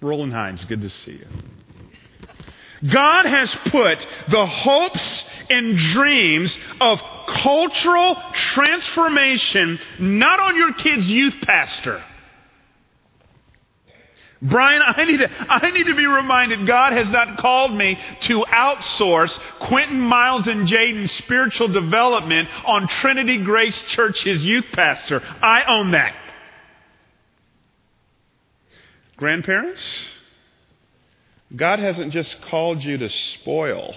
Roland 0.00 0.32
Hines, 0.32 0.64
good 0.64 0.82
to 0.82 0.90
see 0.90 1.12
you. 1.12 1.26
God 2.88 3.26
has 3.26 3.52
put 3.66 3.98
the 4.28 4.46
hopes 4.46 5.24
and 5.50 5.76
dreams 5.76 6.56
of 6.80 7.00
cultural 7.26 8.16
transformation 8.32 9.78
not 9.98 10.38
on 10.38 10.56
your 10.56 10.72
kid's 10.74 11.10
youth 11.10 11.34
pastor. 11.42 12.02
Bryan, 14.40 14.82
I 14.84 15.04
need, 15.04 15.18
to, 15.18 15.30
I 15.48 15.70
need 15.70 15.86
to 15.86 15.96
be 15.96 16.06
reminded 16.06 16.66
God 16.66 16.92
has 16.92 17.10
not 17.10 17.38
called 17.38 17.74
me 17.74 17.98
to 18.22 18.44
outsource 18.44 19.36
Quentin 19.58 19.98
Miles 19.98 20.46
and 20.46 20.68
Jaden's 20.68 21.10
spiritual 21.12 21.68
development 21.68 22.48
on 22.64 22.86
Trinity 22.86 23.42
Grace 23.42 23.80
Church's 23.88 24.44
youth 24.44 24.66
pastor. 24.72 25.20
I 25.42 25.64
own 25.64 25.90
that. 25.90 26.14
Grandparents, 29.16 29.82
God 31.54 31.80
hasn't 31.80 32.12
just 32.12 32.40
called 32.42 32.84
you 32.84 32.96
to 32.98 33.08
spoil. 33.08 33.96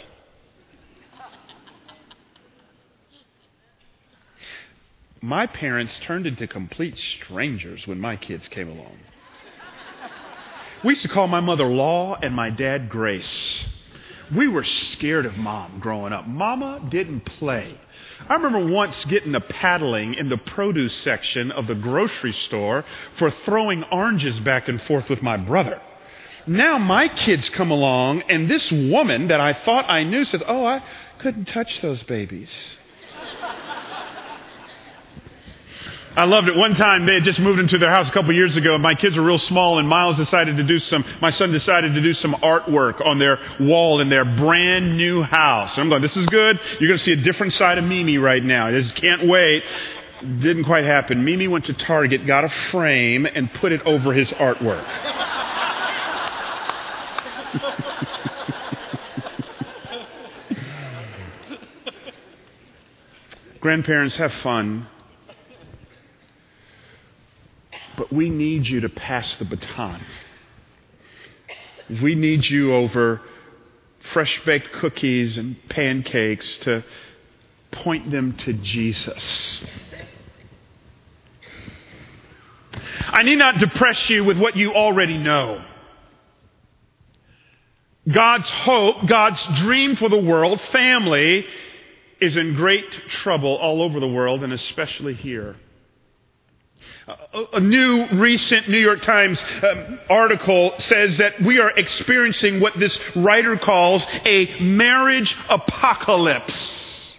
My 5.21 5.45
parents 5.45 5.99
turned 5.99 6.25
into 6.25 6.47
complete 6.47 6.97
strangers 6.97 7.85
when 7.85 7.99
my 7.99 8.15
kids 8.15 8.47
came 8.47 8.69
along. 8.69 8.97
We 10.83 10.93
used 10.93 11.03
to 11.03 11.09
call 11.09 11.27
my 11.27 11.41
mother 11.41 11.65
Law 11.65 12.17
and 12.23 12.35
my 12.35 12.49
dad 12.49 12.89
Grace. 12.89 13.65
We 14.33 14.47
were 14.47 14.63
scared 14.63 15.27
of 15.27 15.37
mom 15.37 15.79
growing 15.79 16.11
up. 16.11 16.27
Mama 16.27 16.81
didn't 16.89 17.21
play. 17.21 17.79
I 18.27 18.33
remember 18.33 18.65
once 18.65 19.05
getting 19.05 19.35
a 19.35 19.41
paddling 19.41 20.15
in 20.15 20.29
the 20.29 20.37
produce 20.37 20.95
section 20.95 21.51
of 21.51 21.67
the 21.67 21.75
grocery 21.75 22.31
store 22.31 22.83
for 23.17 23.29
throwing 23.29 23.83
oranges 23.85 24.39
back 24.39 24.69
and 24.69 24.81
forth 24.81 25.07
with 25.07 25.21
my 25.21 25.37
brother. 25.37 25.79
Now 26.47 26.79
my 26.79 27.09
kids 27.09 27.47
come 27.51 27.69
along, 27.69 28.23
and 28.23 28.49
this 28.49 28.71
woman 28.71 29.27
that 29.27 29.39
I 29.39 29.53
thought 29.53 29.87
I 29.87 30.03
knew 30.03 30.23
says, 30.23 30.41
Oh, 30.47 30.65
I 30.65 30.83
couldn't 31.19 31.45
touch 31.45 31.79
those 31.81 32.01
babies. 32.03 32.77
I 36.13 36.25
loved 36.25 36.49
it. 36.49 36.57
One 36.57 36.75
time 36.75 37.05
they 37.05 37.13
had 37.13 37.23
just 37.23 37.39
moved 37.39 37.59
into 37.59 37.77
their 37.77 37.89
house 37.89 38.09
a 38.09 38.11
couple 38.11 38.33
years 38.33 38.57
ago, 38.57 38.73
and 38.73 38.83
my 38.83 38.95
kids 38.95 39.15
were 39.15 39.23
real 39.23 39.37
small, 39.37 39.79
and 39.79 39.87
Miles 39.87 40.17
decided 40.17 40.57
to 40.57 40.63
do 40.63 40.77
some, 40.77 41.05
my 41.21 41.31
son 41.31 41.53
decided 41.53 41.93
to 41.93 42.01
do 42.01 42.13
some 42.13 42.33
artwork 42.33 43.05
on 43.05 43.17
their 43.17 43.39
wall 43.61 44.01
in 44.01 44.09
their 44.09 44.25
brand 44.25 44.97
new 44.97 45.21
house. 45.21 45.77
And 45.77 45.83
I'm 45.83 45.89
going, 45.89 46.01
this 46.01 46.17
is 46.17 46.25
good. 46.25 46.59
You're 46.79 46.89
going 46.89 46.97
to 46.97 47.03
see 47.03 47.13
a 47.13 47.17
different 47.17 47.53
side 47.53 47.77
of 47.77 47.85
Mimi 47.85 48.17
right 48.17 48.43
now. 48.43 48.67
I 48.67 48.71
just 48.71 48.95
can't 48.95 49.25
wait. 49.25 49.63
Didn't 50.19 50.65
quite 50.65 50.83
happen. 50.83 51.23
Mimi 51.23 51.47
went 51.47 51.65
to 51.65 51.73
Target, 51.73 52.27
got 52.27 52.43
a 52.43 52.49
frame, 52.49 53.25
and 53.25 53.51
put 53.53 53.71
it 53.71 53.81
over 53.83 54.11
his 54.11 54.29
artwork. 54.31 54.83
Grandparents, 63.61 64.17
have 64.17 64.33
fun. 64.33 64.87
But 67.97 68.11
we 68.11 68.29
need 68.29 68.67
you 68.67 68.81
to 68.81 68.89
pass 68.89 69.35
the 69.37 69.45
baton. 69.45 70.01
We 72.01 72.15
need 72.15 72.45
you 72.45 72.73
over 72.73 73.21
fresh 74.13 74.43
baked 74.45 74.71
cookies 74.73 75.37
and 75.37 75.57
pancakes 75.69 76.57
to 76.59 76.83
point 77.71 78.11
them 78.11 78.33
to 78.37 78.53
Jesus. 78.53 79.63
I 83.07 83.23
need 83.23 83.37
not 83.37 83.57
depress 83.57 84.09
you 84.09 84.23
with 84.23 84.37
what 84.37 84.55
you 84.55 84.73
already 84.73 85.17
know. 85.17 85.63
God's 88.09 88.49
hope, 88.49 89.05
God's 89.05 89.45
dream 89.57 89.95
for 89.95 90.09
the 90.09 90.17
world, 90.17 90.59
family, 90.71 91.45
is 92.19 92.35
in 92.35 92.55
great 92.55 92.89
trouble 93.09 93.55
all 93.55 93.81
over 93.81 93.99
the 93.99 94.07
world 94.07 94.43
and 94.43 94.53
especially 94.53 95.13
here. 95.13 95.55
A 97.53 97.59
new 97.59 98.07
recent 98.13 98.69
New 98.69 98.77
York 98.77 99.01
Times 99.01 99.43
um, 99.63 99.99
article 100.09 100.73
says 100.79 101.17
that 101.17 101.41
we 101.41 101.59
are 101.59 101.71
experiencing 101.71 102.59
what 102.59 102.77
this 102.77 102.97
writer 103.15 103.57
calls 103.57 104.03
a 104.25 104.59
marriage 104.59 105.35
apocalypse. 105.49 107.13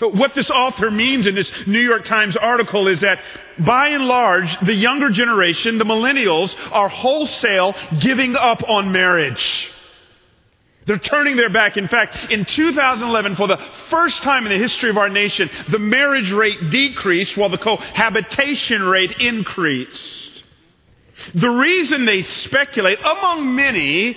What 0.00 0.34
this 0.34 0.50
author 0.50 0.90
means 0.90 1.26
in 1.26 1.34
this 1.34 1.50
New 1.66 1.80
York 1.80 2.04
Times 2.04 2.36
article 2.36 2.88
is 2.88 3.00
that 3.00 3.20
by 3.58 3.88
and 3.88 4.06
large, 4.06 4.58
the 4.60 4.74
younger 4.74 5.10
generation, 5.10 5.78
the 5.78 5.84
millennials, 5.84 6.54
are 6.70 6.88
wholesale 6.88 7.74
giving 7.98 8.36
up 8.36 8.68
on 8.68 8.92
marriage. 8.92 9.69
They're 10.90 10.98
turning 10.98 11.36
their 11.36 11.50
back. 11.50 11.76
In 11.76 11.86
fact, 11.86 12.32
in 12.32 12.44
2011, 12.44 13.36
for 13.36 13.46
the 13.46 13.64
first 13.90 14.24
time 14.24 14.44
in 14.44 14.50
the 14.50 14.58
history 14.58 14.90
of 14.90 14.98
our 14.98 15.08
nation, 15.08 15.48
the 15.68 15.78
marriage 15.78 16.32
rate 16.32 16.70
decreased 16.70 17.36
while 17.36 17.48
the 17.48 17.58
cohabitation 17.58 18.82
rate 18.82 19.20
increased. 19.20 20.42
The 21.32 21.48
reason 21.48 22.06
they 22.06 22.22
speculate, 22.22 22.98
among 22.98 23.54
many, 23.54 24.16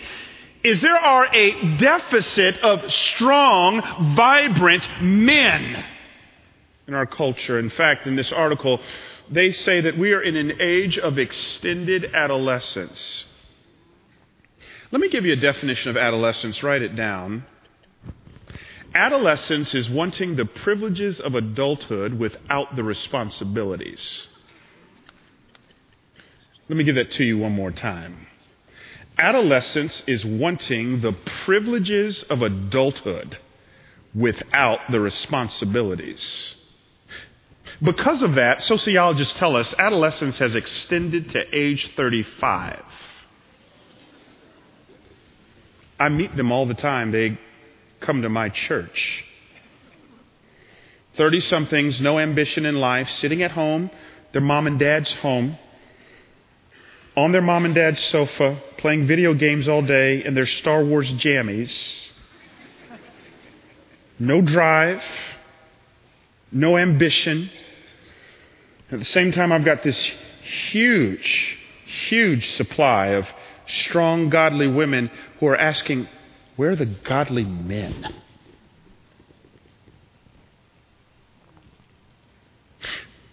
is 0.63 0.81
there 0.81 0.97
are 0.97 1.27
a 1.31 1.77
deficit 1.77 2.57
of 2.61 2.91
strong, 2.91 4.15
vibrant 4.15 4.89
men 4.99 5.85
in 6.87 6.95
our 6.95 7.05
culture. 7.05 7.59
In 7.59 7.69
fact, 7.69 8.07
in 8.07 8.15
this 8.15 8.31
article, 8.31 8.81
they 9.29 9.51
say 9.51 9.81
that 9.81 9.95
we 9.95 10.11
are 10.13 10.23
in 10.23 10.35
an 10.35 10.59
age 10.59 10.97
of 10.97 11.19
extended 11.19 12.15
adolescence. 12.15 13.25
Let 14.93 15.01
me 15.01 15.09
give 15.09 15.25
you 15.25 15.33
a 15.33 15.37
definition 15.37 15.89
of 15.89 15.97
adolescence. 15.97 16.61
Write 16.61 16.83
it 16.83 16.95
down. 16.95 17.45
Adolescence 18.93 19.73
is 19.73 19.89
wanting 19.89 20.35
the 20.35 20.45
privileges 20.45 21.19
of 21.19 21.33
adulthood 21.33 22.13
without 22.13 22.75
the 22.75 22.83
responsibilities. 22.83 24.27
Let 26.69 26.77
me 26.77 26.83
give 26.83 26.93
that 26.93 27.09
to 27.13 27.23
you 27.23 27.39
one 27.39 27.53
more 27.53 27.71
time. 27.71 28.27
Adolescence 29.17 30.03
is 30.05 30.23
wanting 30.23 31.01
the 31.01 31.13
privileges 31.43 32.21
of 32.29 32.43
adulthood 32.43 33.39
without 34.13 34.91
the 34.91 34.99
responsibilities. 34.99 36.53
Because 37.81 38.21
of 38.21 38.35
that, 38.35 38.61
sociologists 38.61 39.39
tell 39.39 39.55
us 39.55 39.73
adolescence 39.79 40.37
has 40.37 40.53
extended 40.53 41.31
to 41.31 41.43
age 41.51 41.91
35. 41.95 42.83
I 45.99 46.09
meet 46.09 46.35
them 46.35 46.51
all 46.51 46.65
the 46.65 46.73
time. 46.73 47.11
They 47.11 47.37
come 47.99 48.21
to 48.21 48.29
my 48.29 48.49
church. 48.49 49.23
30 51.15 51.39
somethings, 51.41 52.01
no 52.01 52.19
ambition 52.19 52.65
in 52.65 52.75
life, 52.75 53.09
sitting 53.09 53.43
at 53.43 53.51
home, 53.51 53.91
their 54.31 54.41
mom 54.41 54.65
and 54.65 54.79
dad's 54.79 55.11
home, 55.13 55.57
on 57.15 57.31
their 57.31 57.41
mom 57.41 57.65
and 57.65 57.75
dad's 57.75 58.03
sofa, 58.05 58.61
playing 58.77 59.05
video 59.05 59.35
games 59.35 59.67
all 59.67 59.83
day 59.83 60.23
in 60.25 60.33
their 60.33 60.47
Star 60.47 60.83
Wars 60.83 61.07
jammies. 61.13 62.07
No 64.17 64.41
drive, 64.41 65.03
no 66.51 66.77
ambition. 66.77 67.51
At 68.91 68.99
the 68.99 69.05
same 69.05 69.31
time, 69.31 69.51
I've 69.51 69.65
got 69.65 69.83
this 69.83 70.11
huge, 70.71 71.57
huge 72.07 72.55
supply 72.55 73.07
of 73.07 73.27
strong, 73.67 74.29
godly 74.29 74.67
women 74.67 75.09
who 75.39 75.47
are 75.47 75.57
asking, 75.57 76.07
Where 76.55 76.71
are 76.71 76.75
the 76.75 76.85
godly 76.85 77.45
men? 77.45 78.13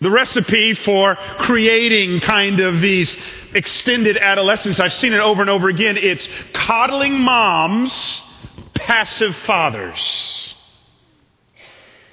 The 0.01 0.11
recipe 0.11 0.75
for 0.75 1.17
creating 1.41 2.21
kind 2.21 2.61
of 2.61 2.81
these 2.81 3.15
extended 3.53 4.17
adolescence, 4.17 4.81
I've 4.81 4.95
seen 4.95 5.13
it 5.13 5.21
over 5.21 5.43
and 5.43 5.51
over 5.51 5.69
again. 5.69 5.99
It's 5.99 6.27
coddling 6.55 7.21
moms, 7.21 8.23
passive 8.73 9.37
fathers. 9.45 10.55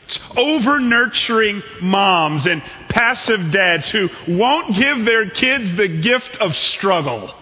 It's 0.08 0.20
over 0.36 0.80
nurturing 0.80 1.64
moms 1.82 2.46
and 2.46 2.62
passive 2.90 3.52
dads 3.52 3.90
who 3.90 4.10
won't 4.28 4.76
give 4.76 5.06
their 5.06 5.30
kids 5.30 5.74
the 5.76 5.88
gift 5.88 6.36
of 6.38 6.56
struggle. 6.56 7.34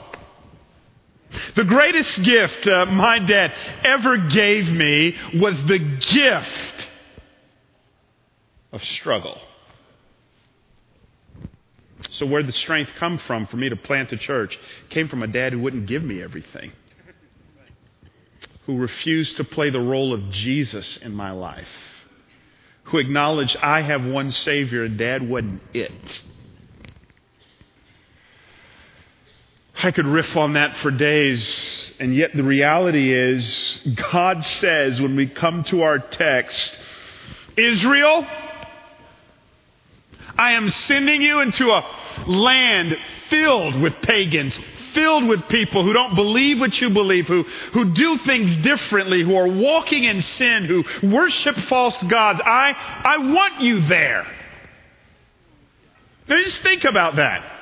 The 1.55 1.63
greatest 1.63 2.21
gift 2.23 2.67
uh, 2.67 2.85
my 2.85 3.19
dad 3.19 3.53
ever 3.83 4.17
gave 4.17 4.67
me 4.67 5.15
was 5.35 5.61
the 5.65 5.79
gift 5.79 6.89
of 8.71 8.83
struggle. 8.83 9.39
So, 12.11 12.25
where'd 12.25 12.47
the 12.47 12.53
strength 12.53 12.91
come 12.97 13.17
from 13.17 13.47
for 13.47 13.57
me 13.57 13.69
to 13.69 13.75
plant 13.75 14.11
a 14.11 14.17
church? 14.17 14.55
It 14.55 14.89
came 14.89 15.07
from 15.07 15.23
a 15.23 15.27
dad 15.27 15.53
who 15.53 15.59
wouldn't 15.59 15.87
give 15.87 16.03
me 16.03 16.21
everything, 16.21 16.71
who 18.65 18.77
refused 18.77 19.37
to 19.37 19.43
play 19.43 19.69
the 19.69 19.79
role 19.79 20.13
of 20.13 20.29
Jesus 20.29 20.97
in 20.97 21.15
my 21.15 21.31
life, 21.31 21.67
who 22.85 22.99
acknowledged 22.99 23.57
I 23.57 23.81
have 23.81 24.05
one 24.05 24.31
Savior 24.31 24.83
and 24.83 24.97
dad 24.97 25.27
wasn't 25.27 25.61
it. 25.73 26.21
I 29.81 29.91
could 29.91 30.07
riff 30.07 30.35
on 30.37 30.53
that 30.53 30.77
for 30.77 30.91
days, 30.91 31.91
and 31.99 32.15
yet 32.15 32.35
the 32.35 32.43
reality 32.43 33.11
is, 33.11 33.81
God 34.11 34.45
says 34.45 35.01
when 35.01 35.15
we 35.15 35.27
come 35.27 35.63
to 35.65 35.81
our 35.81 35.99
text, 35.99 36.77
Israel, 37.57 38.25
I 40.37 40.51
am 40.53 40.69
sending 40.69 41.21
you 41.21 41.41
into 41.41 41.71
a 41.71 41.85
land 42.25 42.97
filled 43.29 43.79
with 43.81 44.01
pagans, 44.01 44.57
filled 44.93 45.27
with 45.27 45.47
people 45.49 45.83
who 45.83 45.93
don't 45.93 46.15
believe 46.15 46.59
what 46.59 46.79
you 46.79 46.89
believe, 46.89 47.27
who, 47.27 47.43
who 47.73 47.93
do 47.93 48.17
things 48.19 48.55
differently, 48.57 49.23
who 49.23 49.35
are 49.35 49.47
walking 49.47 50.05
in 50.05 50.21
sin, 50.21 50.65
who 50.65 50.83
worship 51.03 51.55
false 51.57 52.01
gods. 52.03 52.41
I, 52.43 52.75
I 53.03 53.17
want 53.17 53.61
you 53.61 53.81
there. 53.87 54.25
Now 56.27 56.37
just 56.37 56.61
think 56.61 56.85
about 56.85 57.17
that. 57.17 57.54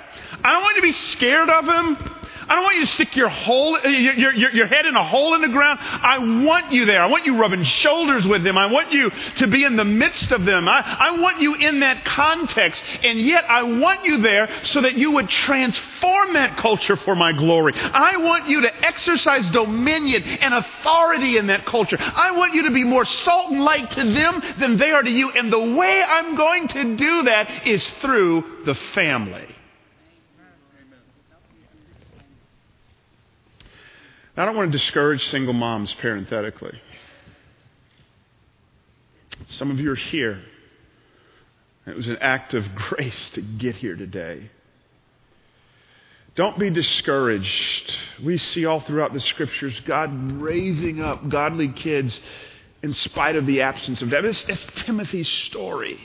I 0.43 0.52
don't 0.52 0.62
want 0.63 0.76
you 0.76 0.82
to 0.82 0.88
be 0.88 0.93
scared 0.93 1.50
of 1.50 1.65
him. 1.65 2.13
I 2.48 2.56
don't 2.56 2.63
want 2.63 2.76
you 2.78 2.86
to 2.86 2.91
stick 2.91 3.15
your, 3.15 3.30
hole, 3.30 3.80
your, 3.80 4.34
your, 4.34 4.52
your, 4.52 4.67
head 4.67 4.86
in 4.86 4.96
a 4.96 5.04
hole 5.04 5.34
in 5.36 5.41
the 5.41 5.50
ground. 5.50 5.80
I 5.82 6.17
want 6.43 6.72
you 6.72 6.86
there. 6.86 7.02
I 7.02 7.06
want 7.06 7.26
you 7.26 7.38
rubbing 7.38 7.63
shoulders 7.63 8.28
with 8.28 8.43
them. 8.43 8.58
I 8.58 8.65
want 8.65 8.91
you 8.91 9.12
to 9.38 9.48
be 9.48 9.63
in 9.63 9.76
the 9.76 9.86
midst 9.86 10.32
of 10.32 10.46
them. 10.46 10.67
I, 10.67 10.82
I 10.82 11.19
want 11.19 11.41
you 11.41 11.56
in 11.56 11.80
that 11.82 12.04
context. 12.04 12.84
And 13.04 13.19
yet 13.19 13.46
I 13.50 13.63
want 13.63 14.04
you 14.06 14.17
there 14.17 14.50
so 14.63 14.82
that 14.82 14.98
you 14.98 15.12
would 15.12 15.30
transform 15.30 16.34
that 16.34 16.58
culture 16.58 16.96
for 16.98 17.15
my 17.15 17.32
glory. 17.32 17.74
I 17.76 18.17
want 18.17 18.48
you 18.48 18.62
to 18.62 18.86
exercise 18.86 19.50
dominion 19.50 20.24
and 20.24 20.54
authority 20.54 21.38
in 21.38 21.48
that 21.48 21.65
culture. 21.65 21.98
I 22.00 22.32
want 22.32 22.54
you 22.54 22.63
to 22.63 22.72
be 22.72 22.84
more 22.84 23.06
salt 23.06 23.52
and 23.52 23.63
light 23.63 23.91
to 23.91 24.04
them 24.04 24.41
than 24.60 24.78
they 24.78 24.91
are 24.91 25.04
to 25.04 25.12
you. 25.12 25.32
And 25.32 25.52
the 25.52 25.76
way 25.76 26.04
I'm 26.06 26.36
going 26.36 26.67
to 26.69 26.96
do 26.96 27.24
that 27.24 27.67
is 27.67 27.84
through 28.02 28.63
the 28.65 28.76
family. 28.76 29.52
I 34.36 34.46
don't 34.46 34.56
want 34.56 34.72
to 34.72 34.78
discourage 34.78 35.30
single 35.30 35.54
moms 35.54 35.93
parenthetically. 35.96 36.80
Some 39.48 39.69
of 39.69 39.80
you 39.80 39.91
are 39.91 39.96
here. 39.96 40.41
It 41.86 41.96
was 41.96 42.08
an 42.08 42.17
act 42.19 42.54
of 42.54 42.74
grace 42.76 43.30
to 43.32 43.41
get 43.41 43.76
here 43.76 43.96
today. 43.96 44.50
Don't 46.36 46.58
be 46.58 46.72
discouraged. 46.72 47.96
We 48.24 48.39
see 48.39 48.65
all 48.65 48.80
throughout 48.80 49.13
the 49.13 49.19
scriptures 49.19 49.80
God 49.86 50.41
raising 50.41 51.00
up 51.00 51.30
godly 51.30 51.67
kids 51.67 52.19
in 52.82 52.93
spite 52.93 53.36
of 53.36 53.46
the 53.46 53.62
absence 53.62 54.02
of. 54.02 54.10
That's, 54.10 54.43
that's 54.46 54.65
Timothy's 54.78 55.30
story. 55.30 56.00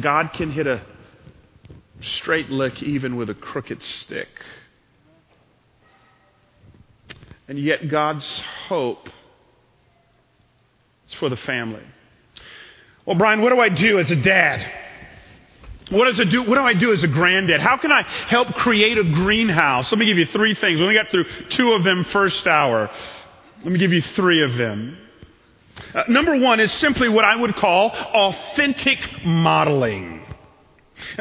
God 0.00 0.32
can 0.32 0.50
hit 0.50 0.66
a 0.66 0.82
straight 2.00 2.50
lick 2.50 2.82
even 2.82 3.14
with 3.14 3.30
a 3.30 3.34
crooked 3.34 3.80
stick. 3.80 4.28
And 7.48 7.58
yet, 7.58 7.88
God's 7.88 8.40
hope 8.68 9.08
is 11.08 11.14
for 11.14 11.28
the 11.28 11.36
family. 11.36 11.82
Well, 13.04 13.16
Bryan, 13.16 13.42
what 13.42 13.50
do 13.50 13.60
I 13.60 13.68
do 13.68 13.98
as 13.98 14.10
a 14.10 14.16
dad? 14.16 14.66
What, 15.90 16.06
does 16.06 16.18
it 16.18 16.30
do, 16.30 16.42
what 16.42 16.54
do 16.54 16.62
I 16.62 16.72
do 16.72 16.94
as 16.94 17.04
a 17.04 17.08
granddad? 17.08 17.60
How 17.60 17.76
can 17.76 17.92
I 17.92 18.02
help 18.02 18.48
create 18.54 18.96
a 18.96 19.04
greenhouse? 19.04 19.92
Let 19.92 19.98
me 19.98 20.06
give 20.06 20.16
you 20.16 20.24
three 20.26 20.54
things. 20.54 20.78
We 20.78 20.86
only 20.86 20.94
got 20.94 21.10
through 21.10 21.26
two 21.50 21.72
of 21.72 21.84
them 21.84 22.04
first 22.04 22.46
hour. 22.46 22.90
Let 23.62 23.72
me 23.72 23.78
give 23.78 23.92
you 23.92 24.00
three 24.00 24.42
of 24.42 24.54
them. 24.54 24.96
Uh, 25.94 26.04
number 26.08 26.38
one 26.38 26.60
is 26.60 26.72
simply 26.72 27.10
what 27.10 27.24
I 27.24 27.36
would 27.36 27.54
call 27.56 27.90
authentic 27.90 28.98
modeling. 29.24 30.23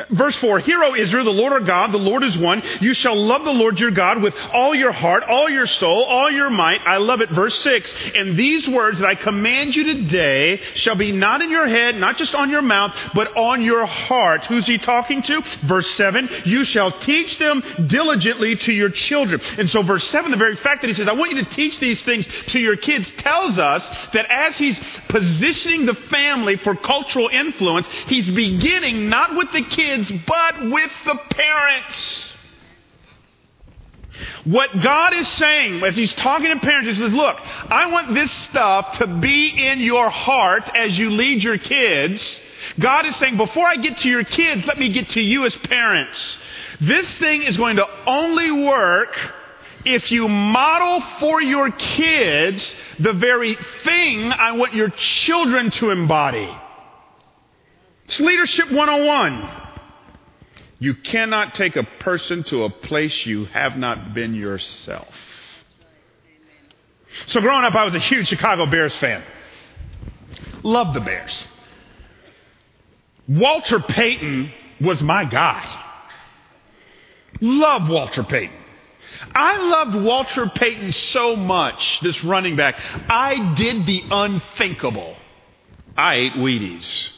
Verse 0.09 0.35
4, 0.37 0.59
Hear, 0.59 0.83
O 0.83 0.95
Israel, 0.95 1.25
the 1.25 1.31
Lord 1.31 1.53
our 1.53 1.59
God, 1.59 1.91
the 1.91 1.97
Lord 1.97 2.23
is 2.23 2.37
one. 2.37 2.63
You 2.81 2.93
shall 2.93 3.15
love 3.15 3.43
the 3.43 3.53
Lord 3.53 3.79
your 3.79 3.91
God 3.91 4.21
with 4.21 4.35
all 4.51 4.73
your 4.73 4.91
heart, 4.91 5.23
all 5.23 5.49
your 5.49 5.67
soul, 5.67 6.03
all 6.03 6.31
your 6.31 6.49
might. 6.49 6.81
I 6.85 6.97
love 6.97 7.21
it. 7.21 7.29
Verse 7.29 7.57
6, 7.63 7.93
And 8.15 8.37
these 8.37 8.67
words 8.67 8.99
that 8.99 9.07
I 9.07 9.15
command 9.15 9.75
you 9.75 9.83
today 9.83 10.57
shall 10.75 10.95
be 10.95 11.11
not 11.11 11.41
in 11.41 11.49
your 11.49 11.67
head, 11.67 11.95
not 11.95 12.17
just 12.17 12.35
on 12.35 12.49
your 12.49 12.61
mouth, 12.61 12.95
but 13.13 13.35
on 13.37 13.61
your 13.61 13.85
heart. 13.85 14.45
Who's 14.45 14.65
he 14.65 14.77
talking 14.77 15.21
to? 15.23 15.41
Verse 15.63 15.89
7, 15.95 16.29
You 16.45 16.65
shall 16.65 16.91
teach 16.99 17.37
them 17.37 17.63
diligently 17.87 18.55
to 18.57 18.73
your 18.73 18.89
children. 18.89 19.41
And 19.57 19.69
so 19.69 19.83
verse 19.83 20.07
7, 20.09 20.31
the 20.31 20.37
very 20.37 20.55
fact 20.55 20.81
that 20.81 20.87
he 20.87 20.93
says, 20.93 21.07
I 21.07 21.13
want 21.13 21.31
you 21.31 21.43
to 21.43 21.49
teach 21.49 21.79
these 21.79 22.01
things 22.03 22.27
to 22.47 22.59
your 22.59 22.75
kids 22.75 23.09
tells 23.17 23.57
us 23.57 23.87
that 24.13 24.25
as 24.29 24.57
he's 24.57 24.79
positioning 25.09 25.85
the 25.85 25.95
family 25.95 26.55
for 26.55 26.75
cultural 26.75 27.29
influence, 27.29 27.87
he's 28.07 28.29
beginning 28.29 29.09
not 29.09 29.35
with 29.35 29.51
the 29.51 29.63
kids, 29.75 30.11
but 30.27 30.71
with 30.71 30.91
the 31.05 31.15
parents. 31.29 32.33
What 34.45 34.79
God 34.81 35.13
is 35.13 35.27
saying 35.27 35.83
as 35.83 35.95
He's 35.95 36.13
talking 36.13 36.49
to 36.49 36.59
parents, 36.59 36.87
He 36.87 36.95
says, 36.95 37.13
Look, 37.13 37.37
I 37.41 37.91
want 37.91 38.13
this 38.13 38.31
stuff 38.49 38.99
to 38.99 39.07
be 39.07 39.49
in 39.49 39.79
your 39.79 40.09
heart 40.09 40.69
as 40.75 40.97
you 40.97 41.09
lead 41.09 41.43
your 41.43 41.57
kids. 41.57 42.39
God 42.79 43.05
is 43.05 43.15
saying, 43.17 43.37
before 43.37 43.67
I 43.67 43.75
get 43.75 43.99
to 43.99 44.09
your 44.09 44.23
kids, 44.23 44.65
let 44.65 44.79
me 44.79 44.89
get 44.89 45.09
to 45.09 45.21
you 45.21 45.45
as 45.45 45.55
parents. 45.55 46.37
This 46.79 47.13
thing 47.17 47.43
is 47.43 47.57
going 47.57 47.75
to 47.77 47.87
only 48.05 48.51
work 48.51 49.15
if 49.85 50.11
you 50.11 50.27
model 50.27 51.01
for 51.19 51.41
your 51.41 51.71
kids 51.71 52.73
the 52.99 53.13
very 53.13 53.57
thing 53.83 54.31
I 54.31 54.53
want 54.53 54.73
your 54.73 54.89
children 54.89 55.71
to 55.71 55.91
embody. 55.91 56.49
It's 58.05 58.19
Leadership 58.19 58.71
101. 58.71 59.62
You 60.83 60.95
cannot 60.95 61.55
take 61.55 61.77
a 61.77 61.83
person 62.01 62.43
to 62.43 62.65
a 62.65 62.69
place 62.69 63.25
you 63.25 63.45
have 63.45 63.77
not 63.77 64.13
been 64.13 64.35
yourself. 64.35 65.07
So 67.27 67.39
growing 67.39 67.63
up, 67.63 67.73
I 67.73 67.85
was 67.85 67.95
a 67.95 67.99
huge 67.99 68.27
Chicago 68.27 68.65
Bears 68.65 68.93
fan. 68.97 69.23
Loved 70.61 70.93
the 70.93 70.99
Bears. 70.99 71.47
Walter 73.29 73.79
Payton 73.79 74.51
was 74.81 75.01
my 75.01 75.23
guy. 75.23 75.85
Love 77.39 77.87
Walter 77.87 78.25
Payton. 78.25 78.57
I 79.33 79.55
loved 79.65 80.03
Walter 80.03 80.51
Payton 80.53 80.91
so 80.91 81.37
much, 81.37 82.01
this 82.01 82.21
running 82.25 82.57
back. 82.57 82.77
I 83.09 83.53
did 83.55 83.85
the 83.85 84.03
unthinkable. 84.11 85.15
I 85.95 86.15
ate 86.15 86.33
Wheaties. 86.33 87.12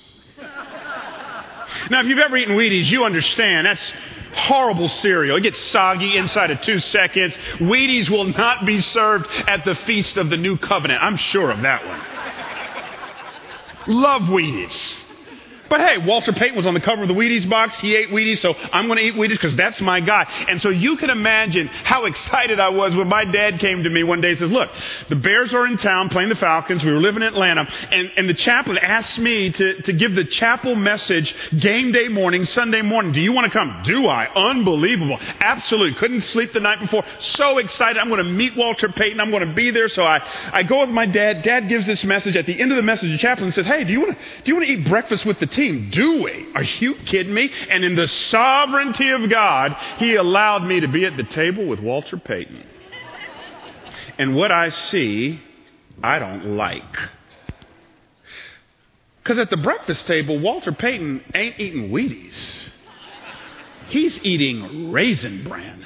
Now, 1.90 2.02
if 2.02 2.08
you've 2.08 2.20
ever 2.20 2.36
eaten 2.38 2.56
Wheaties, 2.56 2.86
you 2.86 3.06
understand 3.06 3.68
that's 3.68 3.94
horrible 4.34 4.88
cereal. 4.88 5.38
It 5.38 5.42
gets 5.42 5.60
soggy 5.60 6.18
inside 6.18 6.52
of 6.52 6.62
two 6.62 6.80
seconds. 6.80 7.36
Wheaties 7.60 8.10
will 8.10 8.26
not 8.26 8.66
be 8.66 8.82
served 8.82 9.28
at 9.48 9.66
the 9.66 9.76
feast 9.76 10.18
of 10.18 10.30
the 10.30 10.38
new 10.38 10.58
covenant. 10.58 11.02
I'm 11.02 11.18
sure 11.18 11.52
of 11.52 11.62
that 11.62 11.86
one. 11.86 12.02
Love 13.88 14.24
Wheaties. 14.24 15.05
But 15.70 15.82
hey, 15.82 15.98
Walter 15.98 16.32
Payton 16.32 16.56
was 16.56 16.66
on 16.66 16.74
the 16.74 16.80
cover 16.80 17.02
of 17.02 17.08
the 17.08 17.14
Wheaties 17.14 17.50
box. 17.50 17.80
He 17.80 17.96
ate 17.96 18.10
Wheaties, 18.10 18.40
so 18.40 18.54
I'm 18.54 18.88
going 18.88 18.98
to 18.98 19.04
eat 19.04 19.16
Wheaties 19.16 19.30
because 19.30 19.56
that's 19.56 19.82
my 19.82 20.00
guy. 20.00 20.24
And 20.48 20.62
so 20.62 20.70
you 20.70 20.98
can 20.98 21.10
imagine 21.10 21.68
how 21.68 22.06
excited 22.06 22.60
I 22.60 22.70
was 22.70 22.96
when 22.96 23.08
my 23.08 23.26
dad 23.26 23.60
came 23.60 23.84
to 23.84 23.90
me 23.90 24.04
one 24.04 24.22
day 24.22 24.32
and 24.32 24.40
says, 24.40 24.52
look, 24.52 24.70
the 25.10 25.16
Bears 25.16 25.54
are 25.54 25.66
in 25.66 25.78
town 25.78 26.10
playing 26.10 26.30
the 26.30 26.36
Falcons. 26.36 26.84
We 26.84 26.92
were 26.92 27.00
living 27.00 27.24
in 27.24 27.30
Atlanta. 27.30 27.68
And, 27.92 28.12
and 28.18 28.30
the 28.30 28.34
chaplain 28.34 28.78
asked 28.78 29.18
me 29.18 29.52
to, 29.52 29.82
to 29.84 29.94
give 29.94 30.16
the 30.16 30.26
chapel 30.26 30.76
message 30.76 31.36
game 31.58 31.92
day 31.92 32.08
morning, 32.08 32.46
Sunday 32.46 32.82
morning. 32.82 33.12
Do 33.12 33.22
you 33.22 33.34
want 33.34 33.46
to 33.46 33.52
come? 33.52 33.84
Do 33.86 34.08
I? 34.08 34.28
Unbelievable. 34.36 35.18
Absolutely. 35.40 35.96
Couldn't 35.96 36.22
sleep 36.26 36.54
the 36.54 36.60
night 36.60 36.80
before. 36.80 37.04
So 37.20 37.58
excited. 37.58 38.00
I'm 38.00 38.10
going 38.10 38.24
to 38.24 38.30
meet 38.30 38.56
Walter 38.56 38.90
Payton. 38.90 39.20
I'm 39.20 39.32
going 39.32 39.48
to 39.48 39.54
be 39.54 39.72
there. 39.72 39.90
So 39.90 40.04
I, 40.04 40.22
I 40.52 40.64
go 40.64 40.82
with 40.82 40.90
my 40.90 41.06
dad. 41.06 41.44
Dad 41.44 41.70
gives 41.70 41.86
this 41.86 42.04
message. 42.04 42.36
At 42.36 42.46
the 42.46 42.60
end 42.60 42.72
of 42.72 42.76
the 42.76 42.84
message, 42.84 43.12
the 43.12 43.18
chaplain 43.18 43.52
says, 43.52 43.66
hey, 43.66 43.84
do 43.84 43.94
you 43.94 44.02
want 44.02 44.18
to, 44.18 44.18
do 44.44 44.52
you 44.52 44.56
want 44.56 44.68
to 44.68 44.72
eat 44.72 44.88
breakfast 44.88 45.26
with 45.26 45.40
the 45.40 45.48
team, 45.56 45.90
do 45.90 46.24
we? 46.24 46.48
Are 46.54 46.64
you 46.64 46.96
kidding 47.06 47.34
me? 47.34 47.52
And 47.70 47.84
in 47.84 47.96
the 47.96 48.08
sovereignty 48.08 49.10
of 49.10 49.30
God, 49.30 49.76
He 49.98 50.16
allowed 50.16 50.64
me 50.64 50.82
to 50.82 50.88
be 50.88 51.06
at 51.06 51.18
the 51.18 51.24
table 51.24 51.66
with 51.66 51.80
Walter 51.80 52.18
Payton. 52.18 52.64
And 54.18 54.36
what 54.36 54.52
I 54.52 54.70
see, 54.70 55.42
I 56.04 56.20
don't 56.20 56.56
like. 56.56 57.10
Because 59.24 59.40
at 59.40 59.50
the 59.50 59.58
breakfast 59.58 60.06
table, 60.06 60.40
Walter 60.40 60.72
Payton 60.72 61.24
ain't 61.34 61.60
eating 61.60 61.90
Wheaties. 61.90 62.70
He's 63.88 64.20
eating 64.24 64.92
Raisin 64.92 65.44
Bran. 65.44 65.86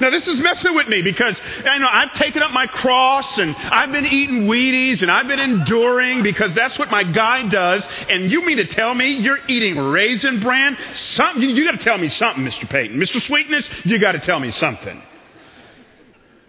Now 0.00 0.10
this 0.10 0.26
is 0.26 0.40
messing 0.40 0.74
with 0.74 0.88
me 0.88 1.02
because 1.02 1.40
I 1.64 1.78
know 1.78 1.88
I've 1.90 2.14
taken 2.14 2.42
up 2.42 2.50
my 2.50 2.66
cross 2.66 3.38
and 3.38 3.54
I've 3.56 3.92
been 3.92 4.06
eating 4.06 4.46
Wheaties 4.46 5.02
and 5.02 5.10
I've 5.10 5.28
been 5.28 5.38
enduring 5.38 6.22
because 6.22 6.54
that's 6.54 6.78
what 6.78 6.90
my 6.90 7.04
guy 7.04 7.48
does. 7.48 7.86
And 8.08 8.30
you 8.30 8.44
mean 8.44 8.56
to 8.58 8.66
tell 8.66 8.94
me 8.94 9.12
you're 9.12 9.40
eating 9.48 9.78
raisin 9.78 10.40
bran? 10.40 10.76
Something 10.94 11.42
you, 11.42 11.50
you 11.50 11.64
got 11.64 11.78
to 11.78 11.84
tell 11.84 11.98
me 11.98 12.08
something, 12.08 12.44
Mr. 12.44 12.68
Payton, 12.68 12.96
Mr. 12.96 13.20
Sweetness. 13.20 13.68
You 13.84 13.98
got 13.98 14.12
to 14.12 14.20
tell 14.20 14.40
me 14.40 14.50
something. 14.50 15.02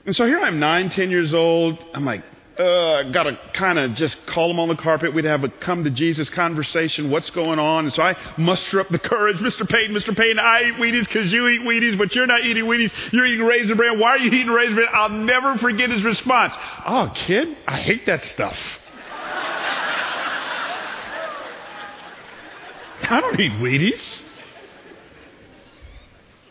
And 0.05 0.15
so 0.15 0.25
here 0.25 0.39
I'm 0.39 0.59
nine, 0.59 0.89
ten 0.89 1.09
years 1.09 1.33
old. 1.33 1.77
I'm 1.93 2.05
like, 2.05 2.23
uh, 2.57 3.03
got 3.11 3.23
to 3.23 3.39
kind 3.53 3.79
of 3.79 3.93
just 3.95 4.25
call 4.27 4.51
him 4.51 4.59
on 4.59 4.67
the 4.67 4.75
carpet. 4.75 5.13
We'd 5.13 5.25
have 5.25 5.43
a 5.43 5.49
come 5.49 5.83
to 5.85 5.89
Jesus 5.89 6.29
conversation. 6.29 7.09
What's 7.09 7.29
going 7.31 7.57
on? 7.59 7.85
And 7.85 7.93
so 7.93 8.03
I 8.03 8.15
muster 8.37 8.79
up 8.79 8.89
the 8.89 8.99
courage. 8.99 9.37
Mr. 9.37 9.67
Payton, 9.67 9.95
Mr. 9.95 10.15
Payton, 10.15 10.37
I 10.39 10.63
eat 10.63 10.73
Wheaties 10.75 11.07
because 11.07 11.33
you 11.33 11.47
eat 11.47 11.61
Wheaties, 11.61 11.97
but 11.97 12.13
you're 12.13 12.27
not 12.27 12.43
eating 12.43 12.65
Wheaties. 12.65 12.91
You're 13.11 13.25
eating 13.25 13.45
Raisin 13.45 13.75
Bran. 13.75 13.99
Why 13.99 14.11
are 14.11 14.19
you 14.19 14.31
eating 14.31 14.51
Raisin 14.51 14.75
Bran? 14.75 14.87
I'll 14.91 15.09
never 15.09 15.57
forget 15.57 15.89
his 15.89 16.03
response. 16.03 16.55
Oh, 16.85 17.11
kid, 17.15 17.57
I 17.67 17.77
hate 17.77 18.05
that 18.05 18.23
stuff. 18.23 18.57
I 23.09 23.19
don't 23.19 23.39
eat 23.39 23.51
Wheaties. 23.53 24.21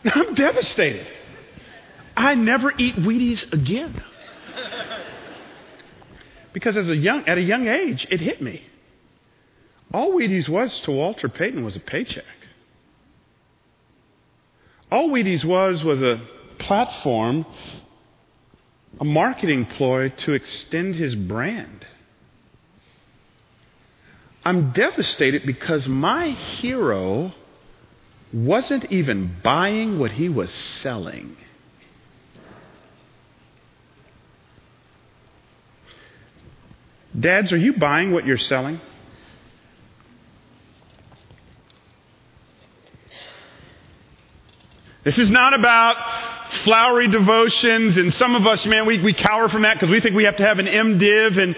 I'm 0.05 0.33
devastated. 0.35 1.07
I 2.15 2.35
never 2.35 2.73
eat 2.77 2.95
Wheaties 2.95 3.51
again. 3.53 4.03
Because 6.53 6.77
as 6.77 6.87
a 6.87 6.95
young, 6.95 7.27
at 7.27 7.37
a 7.37 7.41
young 7.41 7.67
age, 7.67 8.07
it 8.09 8.21
hit 8.21 8.41
me. 8.41 8.63
All 9.93 10.13
Wheaties 10.13 10.47
was 10.47 10.79
to 10.81 10.91
Walter 10.91 11.29
Payton 11.29 11.63
was 11.63 11.75
a 11.75 11.79
paycheck. 11.79 12.23
All 14.91 15.09
Wheaties 15.09 15.43
was 15.43 15.83
was 15.83 16.01
a 16.01 16.21
platform, 16.59 17.45
a 18.99 19.05
marketing 19.05 19.65
ploy 19.65 20.09
to 20.09 20.33
extend 20.33 20.95
his 20.95 21.15
brand. 21.15 21.85
I'm 24.45 24.71
devastated 24.71 25.45
because 25.45 25.87
my 25.87 26.29
hero 26.29 27.33
wasn't 28.31 28.91
even 28.91 29.37
buying 29.43 29.99
what 29.99 30.11
he 30.11 30.27
was 30.27 30.51
selling. 30.51 31.37
Dads, 37.19 37.51
are 37.51 37.57
you 37.57 37.73
buying 37.73 38.11
what 38.11 38.25
you're 38.25 38.37
selling? 38.37 38.79
This 45.03 45.19
is 45.19 45.29
not 45.29 45.53
about 45.53 45.97
flowery 46.63 47.09
devotions, 47.09 47.97
and 47.97 48.13
some 48.13 48.35
of 48.35 48.47
us, 48.47 48.65
man, 48.65 48.85
we, 48.85 49.01
we 49.01 49.13
cower 49.13 49.49
from 49.49 49.63
that 49.63 49.75
because 49.75 49.89
we 49.89 49.99
think 49.99 50.15
we 50.15 50.23
have 50.23 50.37
to 50.37 50.43
have 50.43 50.59
an 50.59 50.65
MDiv, 50.65 51.37
and 51.37 51.55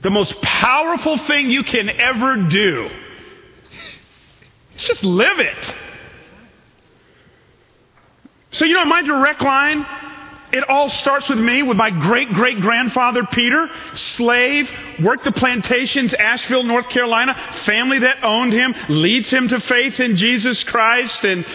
the 0.00 0.10
most 0.10 0.40
powerful 0.42 1.18
thing 1.18 1.50
you 1.50 1.62
can 1.62 1.88
ever 1.88 2.48
do 2.48 2.90
is 4.74 4.82
just 4.82 5.04
live 5.04 5.38
it. 5.38 5.76
So, 8.50 8.64
you 8.64 8.74
know, 8.74 8.84
my 8.84 9.02
direct 9.02 9.40
line 9.40 9.86
it 10.52 10.68
all 10.68 10.90
starts 10.90 11.28
with 11.28 11.38
me, 11.38 11.62
with 11.62 11.76
my 11.76 11.90
great 11.90 12.28
great 12.34 12.60
grandfather 12.60 13.24
Peter, 13.24 13.70
slave, 13.94 14.70
worked 15.00 15.24
the 15.24 15.32
plantations, 15.32 16.12
Asheville, 16.14 16.62
North 16.62 16.88
Carolina, 16.90 17.34
family 17.64 18.00
that 18.00 18.22
owned 18.22 18.52
him, 18.52 18.74
leads 18.88 19.30
him 19.30 19.48
to 19.48 19.60
faith 19.60 19.98
in 19.98 20.16
Jesus 20.16 20.62
Christ, 20.64 21.24
and 21.24 21.46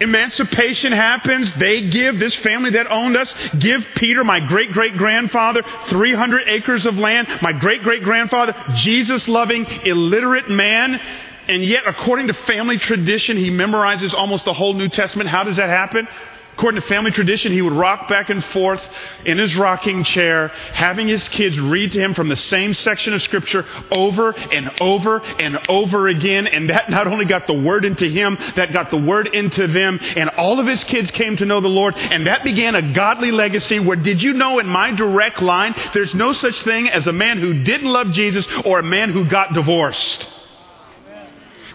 emancipation 0.00 0.92
happens. 0.92 1.54
They 1.54 1.88
give, 1.88 2.18
this 2.18 2.34
family 2.34 2.70
that 2.70 2.90
owned 2.90 3.16
us, 3.16 3.34
give 3.58 3.84
Peter, 3.96 4.22
my 4.22 4.40
great 4.40 4.72
great 4.72 4.96
grandfather, 4.96 5.62
300 5.86 6.48
acres 6.48 6.84
of 6.84 6.96
land. 6.96 7.28
My 7.40 7.52
great 7.52 7.82
great 7.82 8.02
grandfather, 8.02 8.54
Jesus 8.74 9.26
loving, 9.28 9.64
illiterate 9.84 10.50
man. 10.50 11.00
And 11.48 11.64
yet, 11.64 11.84
according 11.86 12.26
to 12.26 12.34
family 12.34 12.76
tradition, 12.76 13.36
he 13.36 13.50
memorizes 13.50 14.12
almost 14.12 14.44
the 14.44 14.52
whole 14.52 14.74
New 14.74 14.88
Testament. 14.88 15.30
How 15.30 15.44
does 15.44 15.56
that 15.56 15.68
happen? 15.68 16.08
According 16.56 16.80
to 16.80 16.88
family 16.88 17.10
tradition, 17.10 17.52
he 17.52 17.60
would 17.60 17.74
rock 17.74 18.08
back 18.08 18.30
and 18.30 18.42
forth 18.42 18.80
in 19.26 19.36
his 19.36 19.54
rocking 19.56 20.04
chair, 20.04 20.48
having 20.48 21.06
his 21.06 21.28
kids 21.28 21.60
read 21.60 21.92
to 21.92 22.00
him 22.00 22.14
from 22.14 22.30
the 22.30 22.36
same 22.36 22.72
section 22.72 23.12
of 23.12 23.20
scripture 23.20 23.66
over 23.90 24.30
and 24.30 24.70
over 24.80 25.18
and 25.18 25.58
over 25.68 26.08
again. 26.08 26.46
And 26.46 26.70
that 26.70 26.88
not 26.96 27.08
only 27.08 27.26
got 27.26 27.46
the 27.46 27.52
word 27.52 27.84
into 27.84 28.08
him, 28.08 28.38
that 28.56 28.72
got 28.72 28.90
the 28.90 28.96
word 28.96 29.26
into 29.34 29.66
them. 29.66 30.00
And 30.16 30.30
all 30.30 30.58
of 30.58 30.66
his 30.66 30.82
kids 30.84 31.10
came 31.10 31.36
to 31.36 31.44
know 31.44 31.60
the 31.60 31.68
Lord. 31.68 31.94
And 31.98 32.26
that 32.26 32.42
began 32.42 32.74
a 32.74 32.94
godly 32.94 33.32
legacy 33.32 33.78
where 33.78 33.98
did 33.98 34.22
you 34.22 34.32
know 34.32 34.58
in 34.58 34.66
my 34.66 34.92
direct 34.92 35.42
line, 35.42 35.74
there's 35.92 36.14
no 36.14 36.32
such 36.32 36.62
thing 36.62 36.88
as 36.88 37.06
a 37.06 37.12
man 37.12 37.36
who 37.36 37.64
didn't 37.64 37.92
love 37.92 38.12
Jesus 38.12 38.48
or 38.64 38.78
a 38.78 38.82
man 38.82 39.10
who 39.10 39.26
got 39.26 39.52
divorced. 39.52 40.26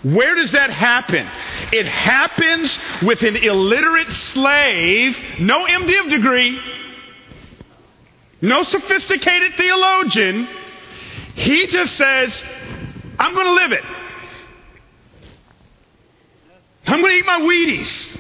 Where 0.04 0.36
does 0.36 0.54
that 0.54 0.72
happen? 0.72 1.30
It 1.72 1.86
happens 1.86 2.78
with 3.04 3.22
an 3.22 3.36
illiterate 3.36 4.10
slave, 4.10 5.16
no 5.40 5.66
MDiv 5.66 6.10
degree, 6.10 6.60
no 8.42 8.64
sophisticated 8.64 9.54
theologian. 9.58 10.48
He 11.36 11.68
just 11.68 11.96
says, 11.96 12.44
I'm 13.20 13.36
going 13.36 13.46
to 13.46 13.54
live 13.54 13.72
it. 13.74 13.84
I'm 16.88 17.00
going 17.00 17.14
to 17.14 17.18
eat 17.20 17.26
my 17.26 17.40
Wheaties. 17.42 18.12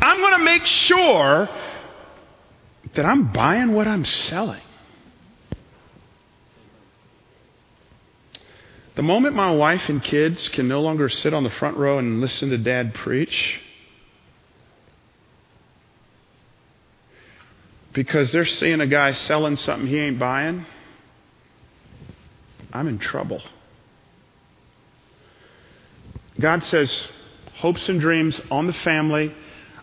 I'm 0.00 0.18
going 0.18 0.38
to 0.38 0.44
make 0.44 0.64
sure 0.64 1.48
that 2.94 3.04
I'm 3.04 3.32
buying 3.32 3.72
what 3.72 3.88
I'm 3.88 4.04
selling. 4.04 4.62
The 9.00 9.06
moment 9.06 9.34
my 9.34 9.50
wife 9.50 9.88
and 9.88 10.04
kids 10.04 10.48
can 10.48 10.68
no 10.68 10.82
longer 10.82 11.08
sit 11.08 11.32
on 11.32 11.42
the 11.42 11.48
front 11.48 11.78
row 11.78 11.98
and 11.98 12.20
listen 12.20 12.50
to 12.50 12.58
dad 12.58 12.92
preach, 12.92 13.58
because 17.94 18.30
they're 18.30 18.44
seeing 18.44 18.82
a 18.82 18.86
guy 18.86 19.12
selling 19.12 19.56
something 19.56 19.88
he 19.88 19.98
ain't 19.98 20.18
buying, 20.18 20.66
I'm 22.74 22.88
in 22.88 22.98
trouble. 22.98 23.40
God 26.38 26.62
says, 26.62 27.08
hopes 27.54 27.88
and 27.88 28.02
dreams 28.02 28.38
on 28.50 28.66
the 28.66 28.74
family. 28.74 29.34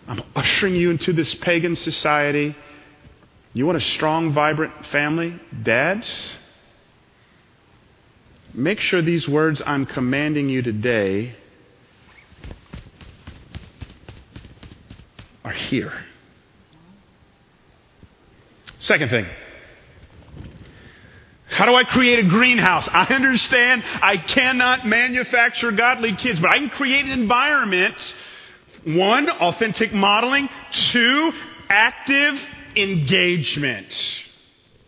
I'm 0.08 0.21
ushering 0.36 0.75
you 0.75 0.91
into 0.91 1.12
this 1.12 1.34
pagan 1.34 1.75
society. 1.75 2.56
You 3.53 3.65
want 3.65 3.80
a 3.80 3.82
strong, 3.82 4.34
vibrant 4.34 4.86
family? 4.91 5.39
Dads? 5.63 6.36
Make 8.58 8.80
sure 8.80 9.04
these 9.04 9.28
words 9.28 9.62
I'm 9.63 9.86
commanding 9.86 10.50
you 10.50 10.63
today 10.63 11.36
are 15.46 15.52
here. 15.52 15.93
Second 18.80 19.10
thing. 19.10 19.28
How 21.50 21.67
do 21.67 21.76
I 21.76 21.84
create 21.84 22.17
a 22.17 22.28
greenhouse? 22.28 22.89
I 22.91 23.04
understand 23.13 23.84
I 24.02 24.17
cannot 24.17 24.88
manufacture 24.88 25.72
godly 25.72 26.15
kids, 26.15 26.39
but 26.39 26.50
I 26.50 26.58
can 26.58 26.72
create 26.72 27.06
an 27.06 27.12
environment. 27.12 27.96
One, 28.86 29.30
authentic 29.30 29.93
modeling. 29.93 30.50
Two, 30.72 31.32
active 31.70 32.39
engagement. 32.76 33.86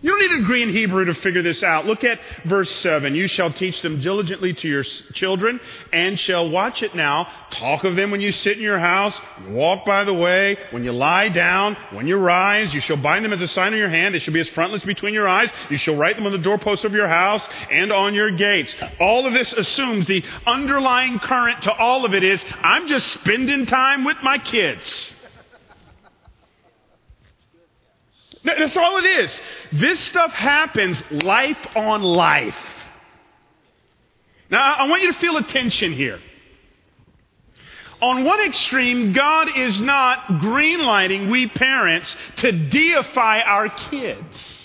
You 0.01 0.11
don't 0.11 0.19
need 0.19 0.31
a 0.31 0.37
degree 0.39 0.63
in 0.63 0.69
Hebrew 0.69 1.03
to 1.03 1.13
figure 1.15 1.41
this 1.41 1.61
out. 1.61 1.85
Look 1.85 2.05
at 2.05 2.21
verse 2.45 2.73
7. 2.83 3.15
You 3.15 3.27
shall 3.27 3.51
teach 3.51 3.81
them 3.81 3.99
diligently 3.99 4.53
to 4.53 4.67
your 4.67 4.83
children 4.83 5.59
and 5.91 6.17
shall 6.17 6.49
watch 6.49 6.83
it 6.83 6.95
now. 6.95 7.27
Talk 7.51 7.83
of 7.83 7.97
them 7.97 8.09
when 8.09 8.21
you 8.21 8.31
sit 8.31 8.55
in 8.55 8.63
your 8.63 8.79
house, 8.79 9.13
walk 9.49 9.85
by 9.85 10.05
the 10.05 10.13
way, 10.13 10.55
when 10.71 10.85
you 10.85 10.93
lie 10.93 11.27
down, 11.27 11.75
when 11.91 12.07
you 12.07 12.15
rise. 12.15 12.73
You 12.73 12.79
shall 12.79 12.95
bind 12.95 13.25
them 13.25 13.33
as 13.33 13.41
a 13.41 13.47
sign 13.49 13.73
on 13.73 13.79
your 13.79 13.89
hand. 13.89 14.15
They 14.15 14.19
shall 14.19 14.33
be 14.33 14.39
as 14.39 14.47
frontlets 14.47 14.85
between 14.85 15.13
your 15.13 15.27
eyes. 15.27 15.49
You 15.69 15.77
shall 15.77 15.97
write 15.97 16.15
them 16.15 16.25
on 16.25 16.31
the 16.31 16.37
doorposts 16.37 16.85
of 16.85 16.93
your 16.93 17.09
house 17.09 17.45
and 17.69 17.91
on 17.91 18.15
your 18.15 18.31
gates. 18.31 18.73
All 19.01 19.27
of 19.27 19.33
this 19.33 19.51
assumes 19.51 20.07
the 20.07 20.23
underlying 20.47 21.19
current 21.19 21.63
to 21.63 21.73
all 21.73 22.05
of 22.05 22.13
it 22.13 22.23
is 22.23 22.41
I'm 22.63 22.87
just 22.87 23.05
spending 23.07 23.65
time 23.65 24.05
with 24.05 24.17
my 24.23 24.37
kids. 24.37 25.13
That's 28.57 28.77
all 28.77 28.97
it 28.97 29.05
is. 29.05 29.41
This 29.73 29.99
stuff 30.01 30.31
happens 30.31 31.01
life 31.11 31.57
on 31.75 32.01
life. 32.01 32.55
Now, 34.49 34.73
I 34.73 34.87
want 34.87 35.03
you 35.03 35.13
to 35.13 35.19
feel 35.19 35.37
a 35.37 35.43
tension 35.43 35.93
here. 35.93 36.19
On 38.01 38.23
one 38.23 38.39
extreme, 38.41 39.11
God 39.11 39.57
is 39.57 39.79
not 39.81 40.25
greenlighting 40.41 41.29
we 41.29 41.47
parents 41.47 42.15
to 42.37 42.51
deify 42.51 43.41
our 43.41 43.67
kids. 43.69 44.59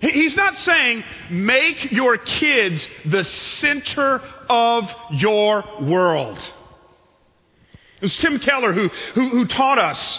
He's 0.00 0.36
not 0.36 0.56
saying 0.58 1.04
make 1.30 1.90
your 1.92 2.16
kids 2.16 2.88
the 3.04 3.24
center 3.24 4.22
of 4.48 4.90
your 5.10 5.64
world. 5.82 6.38
It 7.96 8.02
was 8.02 8.16
Tim 8.18 8.38
Keller 8.38 8.72
who, 8.72 8.88
who, 9.14 9.28
who 9.28 9.44
taught 9.46 9.78
us 9.78 10.18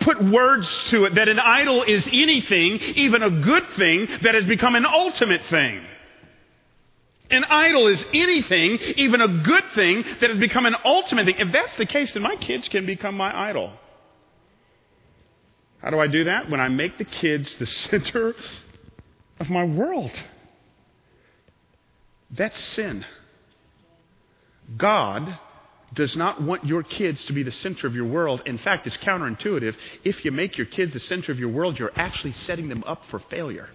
put 0.00 0.22
words 0.22 0.68
to 0.90 1.04
it 1.04 1.14
that 1.14 1.28
an 1.28 1.38
idol 1.38 1.82
is 1.82 2.06
anything, 2.06 2.80
even 2.96 3.22
a 3.22 3.30
good 3.30 3.64
thing, 3.76 4.06
that 4.22 4.34
has 4.34 4.44
become 4.44 4.74
an 4.74 4.86
ultimate 4.86 5.42
thing. 5.50 5.84
An 7.30 7.44
idol 7.44 7.86
is 7.86 8.04
anything, 8.12 8.78
even 8.96 9.20
a 9.20 9.28
good 9.42 9.64
thing, 9.74 10.04
that 10.20 10.30
has 10.30 10.38
become 10.38 10.66
an 10.66 10.76
ultimate 10.84 11.26
thing. 11.26 11.36
If 11.38 11.52
that's 11.52 11.74
the 11.76 11.86
case, 11.86 12.12
then 12.12 12.22
my 12.22 12.36
kids 12.36 12.68
can 12.68 12.86
become 12.86 13.16
my 13.16 13.48
idol. 13.48 13.72
How 15.80 15.90
do 15.90 15.98
I 15.98 16.06
do 16.06 16.24
that? 16.24 16.50
When 16.50 16.60
I 16.60 16.68
make 16.68 16.96
the 16.98 17.04
kids 17.04 17.54
the 17.56 17.66
center 17.90 18.34
of 19.40 19.50
my 19.50 19.64
world. 19.64 20.12
That's 22.30 22.58
sin. 22.58 23.04
God 24.76 25.38
does 25.94 26.16
not 26.16 26.42
want 26.42 26.64
your 26.64 26.82
kids 26.82 27.24
to 27.26 27.32
be 27.32 27.42
the 27.42 27.52
center 27.52 27.86
of 27.86 27.94
your 27.94 28.06
world. 28.06 28.42
In 28.46 28.58
fact, 28.58 28.86
it's 28.86 28.96
counterintuitive. 28.98 29.76
If 30.04 30.24
you 30.24 30.32
make 30.32 30.58
your 30.58 30.66
kids 30.66 30.92
the 30.92 31.00
center 31.00 31.32
of 31.32 31.38
your 31.38 31.50
world, 31.50 31.78
you're 31.78 31.92
actually 31.96 32.32
setting 32.32 32.68
them 32.68 32.84
up 32.86 33.02
for 33.10 33.18
failure. 33.18 33.68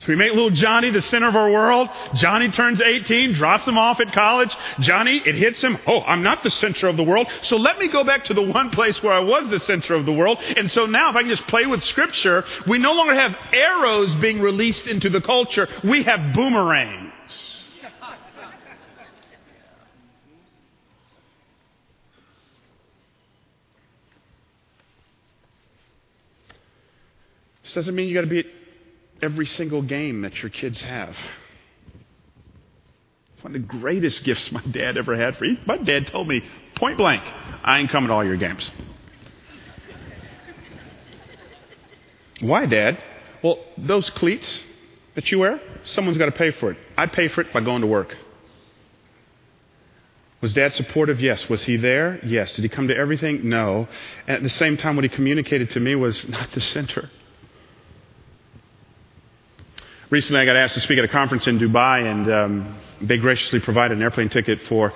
So 0.00 0.08
we 0.08 0.16
make 0.16 0.32
little 0.32 0.50
Johnny 0.50 0.90
the 0.90 1.00
center 1.00 1.26
of 1.26 1.36
our 1.36 1.50
world. 1.50 1.88
Johnny 2.14 2.50
turns 2.50 2.82
18, 2.82 3.32
drops 3.32 3.66
him 3.66 3.78
off 3.78 3.98
at 3.98 4.12
college. 4.12 4.54
Johnny, 4.80 5.16
it 5.16 5.34
hits 5.34 5.62
him. 5.62 5.78
Oh, 5.86 6.00
I'm 6.02 6.22
not 6.22 6.42
the 6.42 6.50
center 6.50 6.86
of 6.88 6.98
the 6.98 7.02
world. 7.02 7.28
So 7.42 7.56
let 7.56 7.78
me 7.78 7.88
go 7.88 8.04
back 8.04 8.26
to 8.26 8.34
the 8.34 8.42
one 8.42 8.70
place 8.70 9.02
where 9.02 9.14
I 9.14 9.20
was 9.20 9.48
the 9.48 9.58
center 9.58 9.94
of 9.94 10.04
the 10.04 10.12
world. 10.12 10.38
And 10.56 10.70
so 10.70 10.84
now 10.84 11.08
if 11.08 11.16
I 11.16 11.22
can 11.22 11.30
just 11.30 11.46
play 11.46 11.64
with 11.64 11.82
scripture, 11.82 12.44
we 12.66 12.76
no 12.76 12.92
longer 12.92 13.14
have 13.14 13.34
arrows 13.52 14.14
being 14.16 14.40
released 14.40 14.86
into 14.86 15.08
the 15.08 15.22
culture. 15.22 15.66
We 15.82 16.02
have 16.02 16.34
boomerangs. 16.34 17.06
This 27.65 27.65
doesn't 27.76 27.94
mean 27.94 28.08
you 28.08 28.14
got 28.14 28.22
to 28.22 28.26
be 28.26 28.38
at 28.38 28.46
every 29.20 29.44
single 29.44 29.82
game 29.82 30.22
that 30.22 30.42
your 30.42 30.48
kids 30.48 30.80
have. 30.80 31.14
One 33.42 33.54
of 33.54 33.60
the 33.60 33.68
greatest 33.68 34.24
gifts 34.24 34.50
my 34.50 34.62
dad 34.62 34.96
ever 34.96 35.14
had 35.14 35.36
for 35.36 35.44
me. 35.44 35.60
My 35.66 35.76
dad 35.76 36.06
told 36.06 36.26
me 36.26 36.42
point 36.74 36.96
blank, 36.96 37.22
I 37.62 37.78
ain't 37.78 37.90
coming 37.90 38.08
to 38.08 38.14
all 38.14 38.24
your 38.24 38.38
games. 38.38 38.70
Why, 42.40 42.64
Dad? 42.66 43.02
Well, 43.42 43.58
those 43.76 44.08
cleats 44.10 44.64
that 45.14 45.30
you 45.30 45.38
wear, 45.38 45.60
someone's 45.84 46.18
got 46.18 46.26
to 46.26 46.32
pay 46.32 46.52
for 46.52 46.70
it. 46.70 46.78
I 46.96 47.06
pay 47.06 47.28
for 47.28 47.42
it 47.42 47.52
by 47.52 47.60
going 47.60 47.82
to 47.82 47.86
work. 47.86 48.16
Was 50.40 50.54
dad 50.54 50.72
supportive? 50.74 51.20
Yes. 51.20 51.48
Was 51.48 51.64
he 51.64 51.76
there? 51.76 52.20
Yes. 52.24 52.54
Did 52.56 52.62
he 52.62 52.68
come 52.68 52.88
to 52.88 52.96
everything? 52.96 53.48
No. 53.48 53.86
And 54.26 54.36
at 54.36 54.42
the 54.42 54.50
same 54.50 54.76
time, 54.76 54.96
what 54.96 55.04
he 55.04 55.08
communicated 55.08 55.70
to 55.70 55.80
me 55.80 55.94
was 55.94 56.26
not 56.28 56.50
the 56.52 56.60
center. 56.60 57.10
Recently, 60.08 60.40
I 60.40 60.44
got 60.44 60.54
asked 60.54 60.74
to 60.74 60.80
speak 60.80 60.98
at 60.98 61.04
a 61.04 61.08
conference 61.08 61.48
in 61.48 61.58
Dubai, 61.58 62.08
and 62.08 62.30
um, 62.32 62.78
they 63.02 63.18
graciously 63.18 63.58
provided 63.58 63.96
an 63.96 64.02
airplane 64.04 64.28
ticket 64.28 64.62
for 64.68 64.92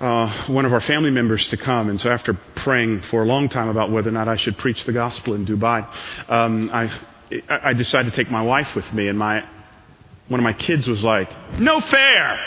uh, 0.00 0.46
one 0.48 0.66
of 0.66 0.72
our 0.74 0.82
family 0.82 1.10
members 1.10 1.48
to 1.48 1.56
come. 1.56 1.88
And 1.88 1.98
so, 1.98 2.10
after 2.10 2.34
praying 2.56 3.00
for 3.10 3.22
a 3.22 3.26
long 3.26 3.48
time 3.48 3.68
about 3.68 3.90
whether 3.90 4.10
or 4.10 4.12
not 4.12 4.28
I 4.28 4.36
should 4.36 4.58
preach 4.58 4.84
the 4.84 4.92
gospel 4.92 5.32
in 5.32 5.46
Dubai, 5.46 5.88
um, 6.28 6.68
I, 6.74 6.90
I 7.48 7.72
decided 7.72 8.10
to 8.10 8.16
take 8.16 8.30
my 8.30 8.42
wife 8.42 8.74
with 8.74 8.92
me. 8.92 9.08
And 9.08 9.18
my 9.18 9.48
one 10.28 10.40
of 10.40 10.44
my 10.44 10.52
kids 10.52 10.86
was 10.86 11.02
like, 11.02 11.30
"No 11.58 11.80
fair." 11.80 12.38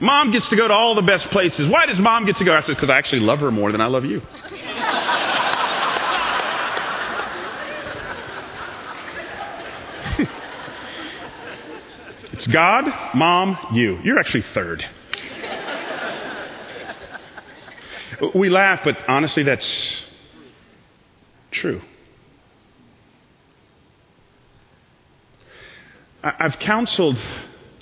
Mom 0.00 0.30
gets 0.30 0.48
to 0.50 0.56
go 0.56 0.68
to 0.68 0.74
all 0.74 0.94
the 0.94 1.02
best 1.02 1.28
places. 1.30 1.66
Why 1.66 1.86
does 1.86 1.98
mom 1.98 2.26
get 2.26 2.36
to 2.36 2.44
go? 2.44 2.54
I 2.54 2.60
said, 2.60 2.76
because 2.76 2.90
I 2.90 2.98
actually 2.98 3.22
love 3.22 3.40
her 3.40 3.50
more 3.50 3.72
than 3.72 3.80
I 3.80 3.86
love 3.86 4.04
you. 4.04 4.22
God, 12.50 13.14
mom, 13.14 13.58
you. 13.72 13.98
You're 14.02 14.18
actually 14.18 14.44
third. 14.54 14.84
We 18.34 18.48
laugh, 18.48 18.80
but 18.84 18.98
honestly, 19.06 19.42
that's 19.42 19.94
true. 21.50 21.82
I've 26.22 26.58
counseled 26.58 27.16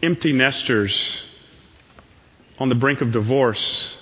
empty 0.02 0.32
nesters 0.32 1.22
on 2.58 2.68
the 2.68 2.74
brink 2.74 3.00
of 3.00 3.12
divorce 3.12 3.94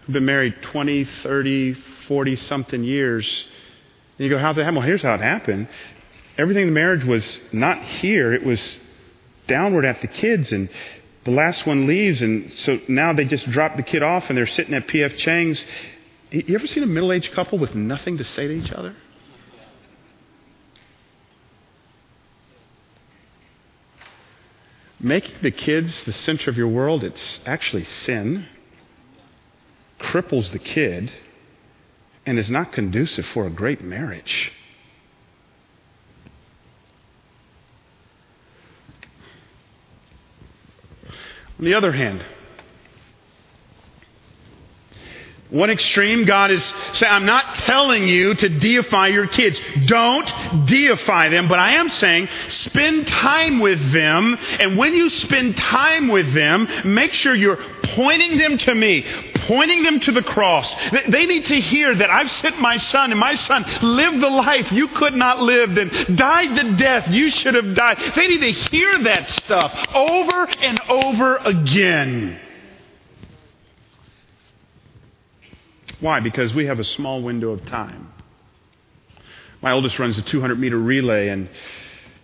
who've 0.00 0.14
been 0.14 0.24
married 0.24 0.54
20, 0.62 1.04
30, 1.04 1.74
40 2.08 2.36
something 2.36 2.82
years. 2.82 3.46
And 4.18 4.24
you 4.24 4.30
go, 4.30 4.38
how's 4.38 4.56
that 4.56 4.62
happen? 4.62 4.76
Well, 4.76 4.86
here's 4.86 5.02
how 5.02 5.14
it 5.14 5.20
happened. 5.20 5.68
Everything 6.36 6.62
in 6.62 6.68
the 6.68 6.74
marriage 6.74 7.04
was 7.04 7.38
not 7.52 7.82
here, 7.82 8.32
it 8.32 8.44
was 8.44 8.76
downward 9.46 9.84
at 9.84 10.00
the 10.00 10.08
kids. 10.08 10.52
And 10.52 10.68
the 11.24 11.30
last 11.30 11.66
one 11.66 11.86
leaves, 11.86 12.22
and 12.22 12.52
so 12.52 12.80
now 12.88 13.12
they 13.12 13.24
just 13.24 13.50
drop 13.50 13.76
the 13.76 13.82
kid 13.82 14.02
off 14.02 14.28
and 14.28 14.36
they're 14.36 14.46
sitting 14.46 14.74
at 14.74 14.86
P.F. 14.86 15.16
Chang's. 15.16 15.64
You 16.30 16.54
ever 16.54 16.66
seen 16.66 16.82
a 16.82 16.86
middle 16.86 17.12
aged 17.12 17.32
couple 17.32 17.58
with 17.58 17.74
nothing 17.74 18.18
to 18.18 18.24
say 18.24 18.48
to 18.48 18.52
each 18.52 18.72
other? 18.72 18.94
Making 25.00 25.34
the 25.42 25.50
kids 25.50 26.02
the 26.04 26.12
center 26.12 26.50
of 26.50 26.56
your 26.56 26.68
world, 26.68 27.04
it's 27.04 27.40
actually 27.44 27.84
sin, 27.84 28.46
cripples 30.00 30.50
the 30.50 30.58
kid, 30.58 31.12
and 32.24 32.38
is 32.38 32.48
not 32.48 32.72
conducive 32.72 33.26
for 33.26 33.46
a 33.46 33.50
great 33.50 33.82
marriage. 33.82 34.50
On 41.58 41.64
the 41.64 41.74
other 41.74 41.92
hand, 41.92 42.24
one 45.50 45.70
extreme, 45.70 46.24
God 46.24 46.50
is 46.50 46.64
saying, 46.94 47.12
I'm 47.12 47.26
not 47.26 47.54
telling 47.58 48.08
you 48.08 48.34
to 48.34 48.48
deify 48.48 49.06
your 49.06 49.28
kids. 49.28 49.60
Don't 49.86 50.26
deify 50.66 51.28
them, 51.28 51.46
but 51.46 51.60
I 51.60 51.74
am 51.74 51.90
saying 51.90 52.28
spend 52.48 53.06
time 53.06 53.60
with 53.60 53.92
them. 53.92 54.36
And 54.58 54.76
when 54.76 54.94
you 54.94 55.08
spend 55.10 55.56
time 55.56 56.08
with 56.08 56.34
them, 56.34 56.66
make 56.84 57.12
sure 57.12 57.36
you're 57.36 57.62
pointing 57.84 58.36
them 58.36 58.58
to 58.58 58.74
me, 58.74 59.06
pointing 59.46 59.82
them 59.82 60.00
to 60.00 60.12
the 60.12 60.22
cross. 60.22 60.74
They 61.08 61.26
need 61.26 61.46
to 61.46 61.60
hear 61.60 61.94
that 61.94 62.10
I've 62.10 62.30
sent 62.30 62.60
my 62.60 62.76
son, 62.76 63.10
and 63.10 63.20
my 63.20 63.36
son 63.36 63.64
lived 63.82 64.20
the 64.20 64.30
life 64.30 64.70
you 64.72 64.88
could 64.88 65.14
not 65.14 65.40
live, 65.40 65.76
and 65.76 66.16
died 66.16 66.56
the 66.56 66.76
death 66.76 67.08
you 67.08 67.30
should 67.30 67.54
have 67.54 67.74
died. 67.74 67.98
They 68.16 68.28
need 68.28 68.40
to 68.40 68.52
hear 68.52 68.98
that 69.04 69.28
stuff 69.28 69.72
over 69.94 70.46
and 70.60 70.80
over 70.88 71.36
again. 71.36 72.40
Why? 76.00 76.20
Because 76.20 76.52
we 76.52 76.66
have 76.66 76.80
a 76.80 76.84
small 76.84 77.22
window 77.22 77.50
of 77.50 77.64
time. 77.64 78.12
My 79.62 79.72
oldest 79.72 79.98
runs 79.98 80.18
a 80.18 80.22
200 80.22 80.58
meter 80.58 80.76
relay, 80.76 81.28
and, 81.28 81.48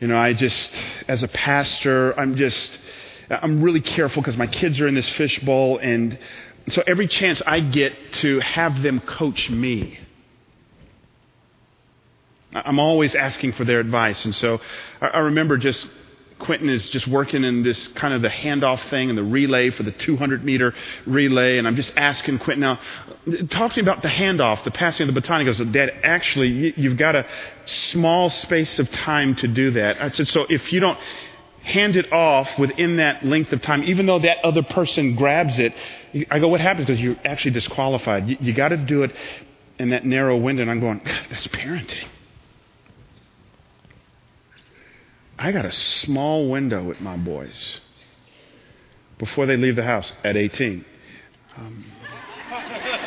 you 0.00 0.08
know, 0.08 0.18
I 0.18 0.34
just, 0.34 0.70
as 1.08 1.22
a 1.22 1.28
pastor, 1.28 2.12
I'm 2.20 2.36
just, 2.36 2.78
I'm 3.30 3.62
really 3.62 3.80
careful 3.80 4.20
because 4.20 4.36
my 4.36 4.46
kids 4.46 4.80
are 4.80 4.86
in 4.86 4.94
this 4.94 5.08
fishbowl, 5.08 5.78
and 5.78 6.18
so 6.72 6.82
every 6.86 7.08
chance 7.08 7.40
I 7.46 7.60
get 7.60 7.94
to 8.14 8.40
have 8.40 8.82
them 8.82 9.00
coach 9.00 9.50
me, 9.50 9.98
I'm 12.52 12.78
always 12.78 13.14
asking 13.14 13.52
for 13.52 13.64
their 13.64 13.80
advice. 13.80 14.24
And 14.24 14.34
so 14.34 14.60
I 15.00 15.18
remember 15.18 15.56
just 15.56 15.86
Quentin 16.40 16.68
is 16.70 16.88
just 16.88 17.06
working 17.06 17.44
in 17.44 17.62
this 17.62 17.86
kind 17.88 18.12
of 18.12 18.22
the 18.22 18.28
handoff 18.28 18.80
thing 18.88 19.10
and 19.10 19.16
the 19.16 19.22
relay 19.22 19.70
for 19.70 19.82
the 19.82 19.92
200 19.92 20.44
meter 20.44 20.74
relay. 21.06 21.58
And 21.58 21.68
I'm 21.68 21.76
just 21.76 21.92
asking 21.96 22.38
Quentin 22.40 22.60
now, 22.60 22.80
talk 23.50 23.72
to 23.74 23.82
me 23.82 23.82
about 23.82 24.02
the 24.02 24.08
handoff, 24.08 24.64
the 24.64 24.70
passing 24.70 25.08
of 25.08 25.14
the 25.14 25.20
baton. 25.20 25.40
He 25.40 25.46
goes, 25.46 25.58
Dad, 25.58 25.92
actually, 26.02 26.74
you've 26.76 26.96
got 26.96 27.14
a 27.14 27.26
small 27.66 28.30
space 28.30 28.78
of 28.78 28.90
time 28.90 29.36
to 29.36 29.48
do 29.48 29.72
that. 29.72 30.02
I 30.02 30.08
said, 30.08 30.26
so 30.28 30.46
if 30.48 30.72
you 30.72 30.80
don't 30.80 30.98
hand 31.70 31.96
it 31.96 32.12
off 32.12 32.58
within 32.58 32.96
that 32.96 33.24
length 33.24 33.52
of 33.52 33.62
time, 33.62 33.82
even 33.84 34.06
though 34.06 34.18
that 34.18 34.38
other 34.44 34.62
person 34.62 35.14
grabs 35.14 35.58
it, 35.58 35.72
I 36.30 36.38
go, 36.38 36.48
what 36.48 36.60
happens? 36.60 36.86
Because 36.86 37.00
you're 37.00 37.16
actually 37.24 37.52
disqualified. 37.52 38.28
You, 38.28 38.36
you 38.40 38.52
got 38.52 38.68
to 38.68 38.76
do 38.76 39.02
it 39.04 39.12
in 39.78 39.90
that 39.90 40.04
narrow 40.04 40.36
window. 40.36 40.62
And 40.62 40.70
I'm 40.70 40.80
going, 40.80 41.00
that's 41.30 41.46
parenting. 41.48 42.06
I 45.38 45.52
got 45.52 45.64
a 45.64 45.72
small 45.72 46.50
window 46.50 46.84
with 46.84 47.00
my 47.00 47.16
boys 47.16 47.80
before 49.18 49.46
they 49.46 49.56
leave 49.56 49.76
the 49.76 49.84
house 49.84 50.12
at 50.22 50.36
18. 50.36 50.84
Um, 51.56 51.84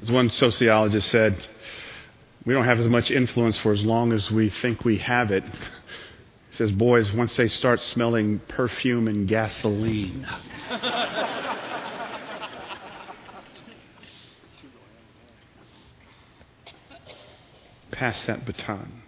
as 0.00 0.10
one 0.10 0.30
sociologist 0.30 1.08
said, 1.10 1.46
we 2.44 2.54
don't 2.54 2.64
have 2.64 2.80
as 2.80 2.88
much 2.88 3.10
influence 3.10 3.58
for 3.58 3.72
as 3.72 3.82
long 3.82 4.12
as 4.12 4.30
we 4.30 4.50
think 4.50 4.84
we 4.84 4.98
have 4.98 5.30
it. 5.30 5.44
He 5.44 6.56
says, 6.56 6.72
boys, 6.72 7.12
once 7.12 7.36
they 7.36 7.48
start 7.48 7.80
smelling 7.80 8.40
perfume 8.48 9.08
and 9.08 9.28
gasoline. 9.28 10.26
pass 17.98 18.22
that 18.24 18.46
baton. 18.46 19.02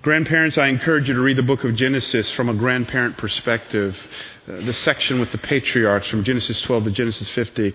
Grandparents, 0.00 0.58
I 0.58 0.66
encourage 0.66 1.06
you 1.06 1.14
to 1.14 1.20
read 1.20 1.36
the 1.36 1.44
book 1.44 1.62
of 1.62 1.76
Genesis 1.76 2.28
from 2.32 2.48
a 2.48 2.54
grandparent 2.54 3.18
perspective. 3.18 3.96
Uh, 4.48 4.64
the 4.64 4.72
section 4.72 5.20
with 5.20 5.30
the 5.30 5.38
patriarchs 5.38 6.08
from 6.08 6.24
Genesis 6.24 6.60
12 6.62 6.84
to 6.84 6.90
Genesis 6.90 7.28
50. 7.28 7.72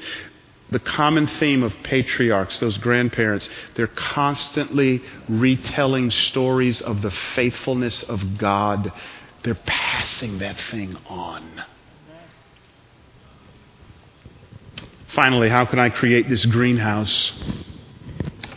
The 0.70 0.80
common 0.80 1.28
theme 1.28 1.64
of 1.64 1.74
patriarchs, 1.84 2.60
those 2.60 2.78
grandparents, 2.78 3.48
they're 3.76 3.88
constantly 3.88 5.02
retelling 5.30 6.12
stories 6.12 6.82
of 6.82 7.02
the 7.02 7.12
faithfulness 7.12 8.04
of 8.04 8.38
God. 8.38 8.92
They're 9.44 9.56
passing 9.66 10.40
that 10.40 10.58
thing 10.72 10.98
on. 11.08 11.64
Finally, 15.10 15.50
how 15.50 15.66
can 15.66 15.80
I 15.80 15.90
create 15.90 16.28
this 16.28 16.46
greenhouse? 16.46 17.32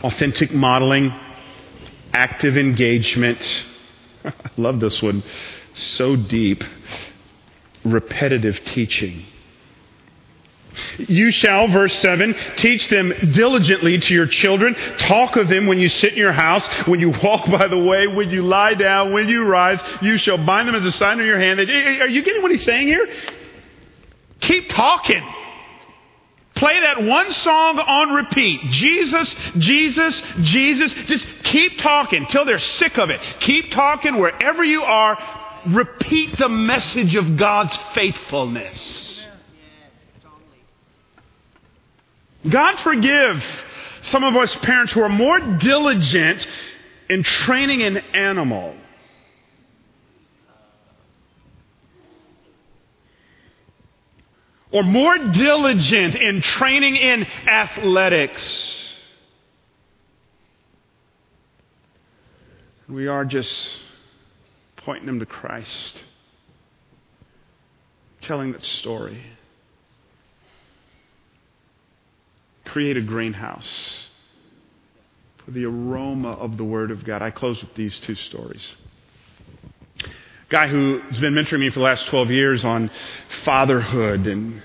authentic 0.03 0.51
modeling, 0.51 1.13
active 2.13 2.57
engagement. 2.57 3.39
I 4.23 4.33
love 4.57 4.79
this 4.79 5.01
one. 5.01 5.23
So 5.73 6.15
deep. 6.15 6.63
Repetitive 7.83 8.63
teaching. 8.65 9.25
You 10.97 11.31
shall, 11.31 11.67
verse 11.67 11.93
7, 11.99 12.35
teach 12.57 12.87
them 12.89 13.13
diligently 13.33 13.99
to 13.99 14.13
your 14.13 14.27
children. 14.27 14.75
Talk 14.97 15.35
of 15.35 15.49
them 15.49 15.67
when 15.67 15.79
you 15.79 15.89
sit 15.89 16.13
in 16.13 16.17
your 16.17 16.31
house, 16.31 16.65
when 16.87 16.99
you 16.99 17.09
walk 17.09 17.49
by 17.51 17.67
the 17.67 17.77
way, 17.77 18.07
when 18.07 18.29
you 18.29 18.43
lie 18.43 18.73
down, 18.73 19.11
when 19.11 19.27
you 19.27 19.43
rise. 19.43 19.81
You 20.01 20.17
shall 20.17 20.37
bind 20.37 20.67
them 20.67 20.75
as 20.75 20.85
a 20.85 20.91
sign 20.91 21.19
on 21.19 21.25
your 21.25 21.39
hand. 21.39 21.59
Are 21.59 22.07
you 22.07 22.23
getting 22.23 22.41
what 22.41 22.51
he's 22.51 22.63
saying 22.63 22.87
here? 22.87 23.07
Keep 24.39 24.69
talking. 24.69 25.23
Play 26.55 26.79
that 26.79 27.03
one 27.03 27.31
song 27.31 27.79
on 27.79 28.13
repeat. 28.13 28.61
Jesus, 28.71 29.33
Jesus, 29.57 30.21
Jesus. 30.41 30.93
Just 31.07 31.25
keep 31.43 31.79
talking 31.79 32.27
till 32.27 32.45
they're 32.45 32.59
sick 32.59 32.97
of 32.97 33.09
it. 33.09 33.19
Keep 33.39 33.71
talking 33.71 34.19
wherever 34.19 34.63
you 34.63 34.83
are. 34.83 35.17
Repeat 35.67 36.37
the 36.37 36.49
message 36.49 37.15
of 37.15 37.35
God's 37.37 37.75
faithfulness. 37.93 39.10
God 42.47 42.79
forgive 42.79 43.43
some 44.01 44.23
of 44.23 44.35
us 44.35 44.55
parents 44.57 44.93
who 44.93 45.01
are 45.01 45.09
more 45.09 45.39
diligent 45.39 46.47
in 47.09 47.23
training 47.23 47.83
an 47.83 47.97
animal 48.13 48.75
or 54.71 54.83
more 54.83 55.17
diligent 55.17 56.15
in 56.15 56.41
training 56.41 56.95
in 56.95 57.25
athletics. 57.47 58.77
We 62.87 63.07
are 63.07 63.25
just 63.25 63.81
pointing 64.77 65.05
them 65.05 65.19
to 65.19 65.25
Christ, 65.25 66.01
telling 68.21 68.51
that 68.53 68.63
story. 68.63 69.21
Create 72.71 72.97
a 72.97 73.01
greenhouse 73.01 74.09
for 75.45 75.51
the 75.51 75.65
aroma 75.65 76.31
of 76.31 76.57
the 76.57 76.63
Word 76.63 76.91
of 76.91 77.03
God. 77.03 77.21
I 77.21 77.31
close 77.31 77.61
with 77.61 77.75
these 77.75 77.97
two 77.99 78.15
stories 78.15 78.75
guy 80.51 80.67
who's 80.67 81.17
been 81.19 81.33
mentoring 81.33 81.61
me 81.61 81.69
for 81.69 81.79
the 81.79 81.85
last 81.85 82.07
12 82.07 82.29
years 82.29 82.65
on 82.65 82.91
fatherhood, 83.45 84.27
and 84.27 84.61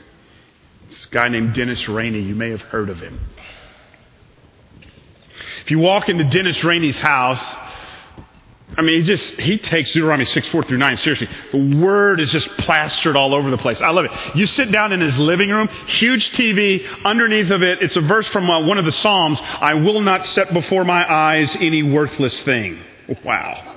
this 0.88 1.06
guy 1.06 1.28
named 1.28 1.54
Dennis 1.54 1.88
Rainey. 1.88 2.18
You 2.18 2.34
may 2.34 2.50
have 2.50 2.60
heard 2.60 2.88
of 2.88 2.98
him. 2.98 3.20
If 5.62 5.70
you 5.70 5.78
walk 5.78 6.08
into 6.08 6.24
Dennis 6.24 6.64
Rainey's 6.64 6.98
house, 6.98 7.54
I 8.78 8.82
mean, 8.82 9.00
he 9.00 9.06
just, 9.06 9.40
he 9.40 9.56
takes 9.56 9.92
Deuteronomy 9.92 10.26
6, 10.26 10.48
4 10.48 10.64
through 10.64 10.76
9 10.76 10.96
seriously. 10.98 11.28
The 11.50 11.78
word 11.80 12.20
is 12.20 12.30
just 12.30 12.48
plastered 12.58 13.16
all 13.16 13.34
over 13.34 13.50
the 13.50 13.56
place. 13.56 13.80
I 13.80 13.88
love 13.88 14.04
it. 14.04 14.36
You 14.36 14.44
sit 14.44 14.70
down 14.70 14.92
in 14.92 15.00
his 15.00 15.18
living 15.18 15.48
room, 15.48 15.68
huge 15.86 16.32
TV, 16.32 16.86
underneath 17.04 17.50
of 17.50 17.62
it, 17.62 17.82
it's 17.82 17.96
a 17.96 18.02
verse 18.02 18.28
from 18.28 18.50
uh, 18.50 18.60
one 18.66 18.76
of 18.76 18.84
the 18.84 18.92
Psalms 18.92 19.40
I 19.42 19.74
will 19.74 20.02
not 20.02 20.26
set 20.26 20.52
before 20.52 20.84
my 20.84 21.10
eyes 21.10 21.56
any 21.58 21.82
worthless 21.82 22.38
thing. 22.42 22.78
Wow. 23.24 23.74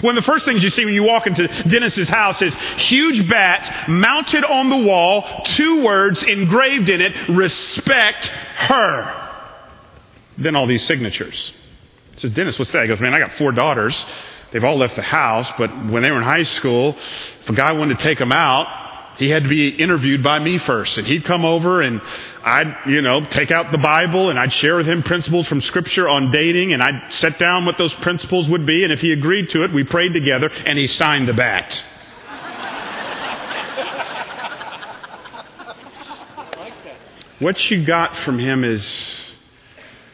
One 0.00 0.16
of 0.16 0.24
the 0.24 0.26
first 0.26 0.44
things 0.44 0.62
you 0.62 0.70
see 0.70 0.84
when 0.84 0.94
you 0.94 1.02
walk 1.02 1.26
into 1.26 1.46
Dennis's 1.46 2.08
house 2.08 2.42
is 2.42 2.54
huge 2.76 3.28
bats 3.28 3.88
mounted 3.88 4.44
on 4.44 4.70
the 4.70 4.76
wall, 4.76 5.24
two 5.44 5.84
words 5.84 6.22
engraved 6.22 6.88
in 6.88 7.00
it, 7.00 7.28
respect 7.28 8.26
her. 8.26 9.30
Then 10.36 10.56
all 10.56 10.66
these 10.66 10.84
signatures. 10.84 11.52
Says, 12.20 12.32
Dennis, 12.32 12.58
what's 12.58 12.70
that? 12.72 12.82
He 12.82 12.88
goes, 12.88 13.00
man, 13.00 13.14
I 13.14 13.18
got 13.18 13.32
four 13.32 13.50
daughters. 13.50 13.96
They've 14.52 14.62
all 14.62 14.76
left 14.76 14.94
the 14.94 15.00
house, 15.00 15.50
but 15.56 15.70
when 15.86 16.02
they 16.02 16.10
were 16.10 16.18
in 16.18 16.22
high 16.22 16.42
school, 16.42 16.94
if 17.42 17.48
a 17.48 17.54
guy 17.54 17.72
wanted 17.72 17.96
to 17.96 18.04
take 18.04 18.18
them 18.18 18.30
out, 18.30 18.66
he 19.16 19.30
had 19.30 19.44
to 19.44 19.48
be 19.48 19.68
interviewed 19.68 20.22
by 20.22 20.38
me 20.38 20.58
first. 20.58 20.98
And 20.98 21.06
he'd 21.06 21.24
come 21.24 21.46
over 21.46 21.80
and 21.80 22.02
I'd, 22.42 22.76
you 22.86 23.00
know, 23.00 23.24
take 23.24 23.50
out 23.50 23.72
the 23.72 23.78
Bible 23.78 24.28
and 24.28 24.38
I'd 24.38 24.52
share 24.52 24.76
with 24.76 24.86
him 24.86 25.02
principles 25.02 25.46
from 25.46 25.62
Scripture 25.62 26.10
on 26.10 26.30
dating 26.30 26.74
and 26.74 26.82
I'd 26.82 27.10
set 27.14 27.38
down 27.38 27.64
what 27.64 27.78
those 27.78 27.94
principles 27.94 28.46
would 28.50 28.66
be. 28.66 28.84
And 28.84 28.92
if 28.92 29.00
he 29.00 29.12
agreed 29.12 29.48
to 29.50 29.64
it, 29.64 29.72
we 29.72 29.84
prayed 29.84 30.12
together 30.12 30.50
and 30.66 30.78
he 30.78 30.88
signed 30.88 31.26
the 31.26 31.32
bat. 31.32 31.82
what 37.38 37.70
you 37.70 37.82
got 37.82 38.14
from 38.16 38.38
him 38.38 38.62
is 38.62 39.29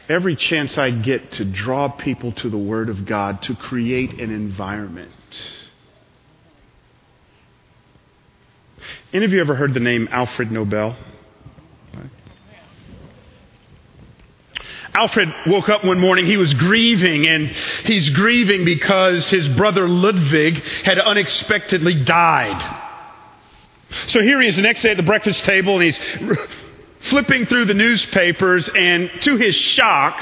every 0.09 0.35
chance 0.35 0.77
I 0.77 0.91
get 0.91 1.33
to 1.33 1.45
draw 1.45 1.89
people 1.89 2.31
to 2.33 2.49
the 2.49 2.57
Word 2.57 2.89
of 2.89 3.05
God, 3.05 3.41
to 3.43 3.55
create 3.55 4.19
an 4.19 4.31
environment. 4.31 5.11
Any 9.13 9.25
of 9.25 9.31
you 9.31 9.41
ever 9.41 9.55
heard 9.55 9.73
the 9.73 9.79
name 9.79 10.07
Alfred 10.11 10.51
Nobel? 10.51 10.95
Alfred 14.93 15.31
woke 15.45 15.69
up 15.69 15.85
one 15.85 15.99
morning, 15.99 16.25
he 16.25 16.37
was 16.37 16.53
grieving, 16.55 17.27
and 17.27 17.49
he's 17.85 18.09
grieving 18.09 18.65
because 18.65 19.29
his 19.29 19.47
brother 19.49 19.87
Ludwig 19.87 20.63
had 20.83 20.97
unexpectedly 20.97 22.03
died. 22.03 22.83
So 24.07 24.21
here 24.21 24.41
he 24.41 24.47
is 24.47 24.55
the 24.55 24.63
next 24.63 24.81
day 24.81 24.91
at 24.91 24.97
the 24.97 25.03
breakfast 25.03 25.43
table, 25.43 25.75
and 25.75 25.83
he's 25.83 25.99
flipping 27.09 27.45
through 27.45 27.65
the 27.65 27.73
newspapers, 27.73 28.69
and 28.69 29.09
to 29.21 29.37
his 29.37 29.55
shock, 29.55 30.19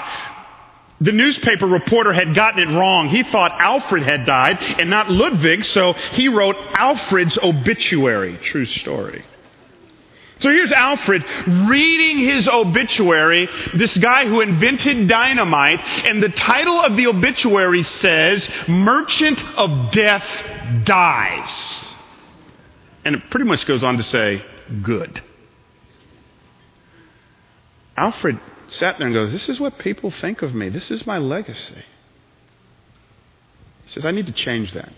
the 1.01 1.11
newspaper 1.11 1.67
reporter 1.67 2.13
had 2.13 2.33
gotten 2.33 2.67
it 2.67 2.77
wrong. 2.77 3.09
He 3.09 3.23
thought 3.23 3.51
Alfred 3.59 4.03
had 4.03 4.25
died 4.25 4.61
and 4.79 4.89
not 4.89 5.11
Ludwig, 5.11 5.65
so 5.65 5.93
he 5.93 6.29
wrote 6.29 6.55
Alfred's 6.73 7.37
obituary. 7.37 8.37
True 8.43 8.65
story. 8.65 9.25
So 10.39 10.49
here's 10.49 10.71
Alfred 10.71 11.23
reading 11.47 12.17
his 12.17 12.47
obituary, 12.47 13.47
this 13.73 13.95
guy 13.97 14.27
who 14.27 14.41
invented 14.41 15.07
dynamite, 15.07 15.79
and 16.05 16.21
the 16.21 16.29
title 16.29 16.79
of 16.79 16.97
the 16.97 17.07
obituary 17.07 17.83
says, 17.83 18.47
Merchant 18.67 19.41
of 19.55 19.91
Death 19.91 20.25
Dies. 20.83 21.93
And 23.05 23.15
it 23.15 23.29
pretty 23.29 23.45
much 23.45 23.65
goes 23.65 23.83
on 23.83 23.97
to 23.97 24.03
say, 24.03 24.43
Good. 24.81 25.21
Alfred 27.97 28.39
sat 28.67 28.97
there 28.97 29.07
and 29.07 29.13
goes, 29.13 29.31
This 29.31 29.49
is 29.49 29.59
what 29.59 29.77
people 29.77 30.11
think 30.11 30.41
of 30.41 30.53
me. 30.53 30.69
This 30.69 30.91
is 30.91 31.05
my 31.05 31.17
legacy. 31.17 31.83
He 33.85 33.91
says, 33.91 34.05
I 34.05 34.11
need 34.11 34.25
to 34.25 34.33
change 34.33 34.73
that. 34.73 34.91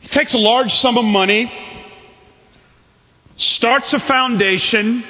He 0.00 0.08
takes 0.08 0.34
a 0.34 0.38
large 0.38 0.74
sum 0.74 0.98
of 0.98 1.04
money, 1.04 1.50
starts 3.36 3.92
a 3.92 4.00
foundation 4.00 5.04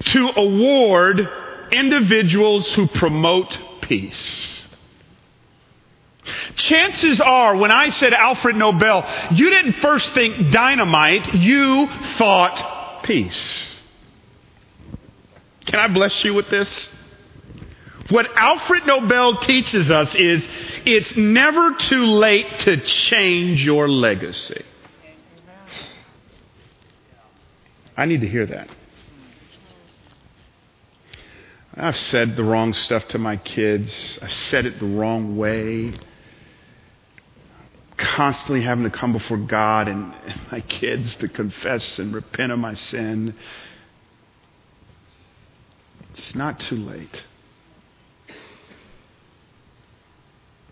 to 0.00 0.28
award 0.36 1.28
individuals 1.72 2.72
who 2.74 2.86
promote 2.86 3.58
peace. 3.82 4.64
Chances 6.56 7.20
are, 7.20 7.56
when 7.56 7.70
I 7.70 7.90
said 7.90 8.14
Alfred 8.14 8.56
Nobel, 8.56 9.04
you 9.32 9.50
didn't 9.50 9.74
first 9.74 10.12
think 10.12 10.52
dynamite, 10.52 11.34
you 11.34 11.88
thought 12.16 13.02
peace. 13.04 13.73
Can 15.66 15.80
I 15.80 15.88
bless 15.88 16.24
you 16.24 16.34
with 16.34 16.50
this? 16.50 16.88
What 18.10 18.28
Alfred 18.36 18.86
Nobel 18.86 19.38
teaches 19.38 19.90
us 19.90 20.14
is 20.14 20.46
it's 20.84 21.16
never 21.16 21.72
too 21.74 22.04
late 22.04 22.46
to 22.60 22.76
change 22.76 23.64
your 23.64 23.88
legacy. 23.88 24.62
I 27.96 28.06
need 28.06 28.20
to 28.20 28.28
hear 28.28 28.44
that. 28.46 28.68
I've 31.76 31.96
said 31.96 32.36
the 32.36 32.44
wrong 32.44 32.72
stuff 32.72 33.08
to 33.08 33.18
my 33.18 33.36
kids. 33.36 34.18
I've 34.22 34.32
said 34.32 34.66
it 34.66 34.78
the 34.78 34.86
wrong 34.86 35.36
way. 35.36 35.94
Constantly 37.96 38.62
having 38.62 38.84
to 38.84 38.90
come 38.90 39.12
before 39.12 39.38
God 39.38 39.88
and, 39.88 40.14
my 40.52 40.60
kids 40.60 41.16
to 41.16 41.28
confess 41.28 41.98
and 41.98 42.14
repent 42.14 42.52
of 42.52 42.58
my 42.58 42.74
sin. 42.74 43.34
It's 46.14 46.32
not 46.36 46.60
too 46.60 46.76
late. 46.76 47.24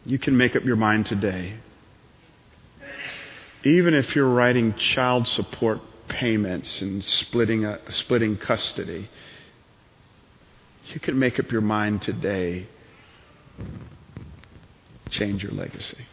You 0.07 0.17
can 0.17 0.37
make 0.37 0.55
up 0.55 0.63
your 0.63 0.77
mind 0.77 1.07
today. 1.07 1.55
Even 3.65 3.93
if 3.93 4.15
you're 4.15 4.29
writing 4.29 4.75
child 4.75 5.27
support 5.27 5.81
payments 6.07 6.81
and 6.81 7.05
splitting, 7.05 7.65
a, 7.65 7.81
splitting 7.91 8.37
custody, 8.37 9.09
you 10.95 11.01
can 11.01 11.19
make 11.19 11.41
up 11.41 11.51
your 11.51 11.61
mind 11.61 12.03
today. 12.03 12.69
Change 15.11 15.43
your 15.43 15.53
legacy. 15.53 16.07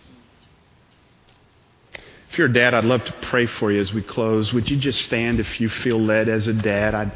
If 2.32 2.38
you're 2.40 2.48
a 2.48 2.54
dad, 2.54 2.74
I'd 2.74 2.84
love 2.84 3.06
to 3.06 3.14
pray 3.22 3.46
for 3.46 3.72
you 3.72 3.80
as 3.80 3.94
we 3.94 4.02
close. 4.02 4.52
Would 4.54 4.72
you 4.72 4.78
just 4.78 5.04
stand 5.04 5.40
if 5.40 5.62
you 5.62 5.70
feel 5.70 6.00
led 6.00 6.30
as 6.30 6.48
a 6.48 6.54
dad? 6.54 6.96
I'd 6.96 7.12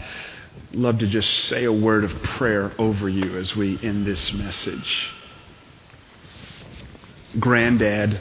love 0.74 1.00
to 1.00 1.08
just 1.08 1.30
say 1.46 1.66
a 1.66 1.72
word 1.72 2.04
of 2.04 2.12
prayer 2.24 2.72
over 2.80 3.08
you 3.08 3.38
as 3.38 3.56
we 3.56 3.80
end 3.84 4.06
this 4.06 4.34
message. 4.34 5.08
Granddad, 7.40 8.20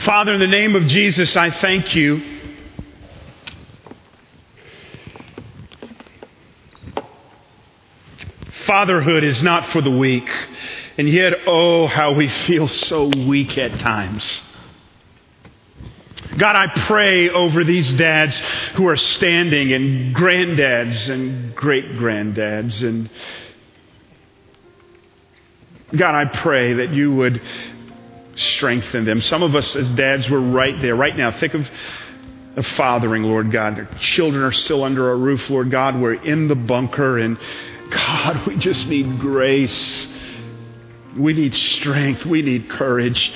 Father, 0.00 0.34
in 0.34 0.40
the 0.40 0.46
name 0.46 0.76
of 0.76 0.86
Jesus, 0.86 1.36
I 1.36 1.50
thank 1.50 1.94
you. 1.94 2.22
Fatherhood 8.66 9.22
is 9.24 9.42
not 9.42 9.70
for 9.70 9.80
the 9.80 9.90
weak. 9.90 10.28
And 10.98 11.08
yet, 11.08 11.34
oh, 11.46 11.86
how 11.86 12.12
we 12.12 12.28
feel 12.28 12.68
so 12.68 13.08
weak 13.08 13.56
at 13.58 13.78
times. 13.80 14.42
God, 16.38 16.54
I 16.54 16.66
pray 16.86 17.30
over 17.30 17.64
these 17.64 17.92
dads 17.94 18.36
who 18.74 18.88
are 18.88 18.96
standing 18.96 19.72
and 19.72 20.14
granddads 20.14 21.08
and 21.08 21.54
great 21.54 21.92
granddads. 21.92 22.86
And 22.86 23.08
God, 25.96 26.14
I 26.14 26.26
pray 26.26 26.74
that 26.74 26.90
you 26.90 27.14
would 27.14 27.40
strengthen 28.34 29.06
them. 29.06 29.22
Some 29.22 29.42
of 29.42 29.54
us 29.54 29.74
as 29.76 29.90
dads, 29.92 30.28
we're 30.28 30.38
right 30.38 30.78
there. 30.82 30.94
Right 30.94 31.16
now, 31.16 31.32
think 31.32 31.54
of, 31.54 31.66
of 32.56 32.66
fathering, 32.66 33.22
Lord 33.22 33.50
God. 33.50 33.76
Their 33.76 33.88
children 34.00 34.44
are 34.44 34.52
still 34.52 34.84
under 34.84 35.08
our 35.08 35.16
roof, 35.16 35.48
Lord 35.48 35.70
God. 35.70 35.98
We're 35.98 36.14
in 36.14 36.48
the 36.48 36.54
bunker, 36.54 37.18
and 37.18 37.38
God, 37.90 38.46
we 38.46 38.56
just 38.56 38.86
need 38.88 39.20
grace. 39.20 40.06
We 41.16 41.32
need 41.32 41.54
strength. 41.54 42.26
We 42.26 42.42
need 42.42 42.68
courage. 42.68 43.32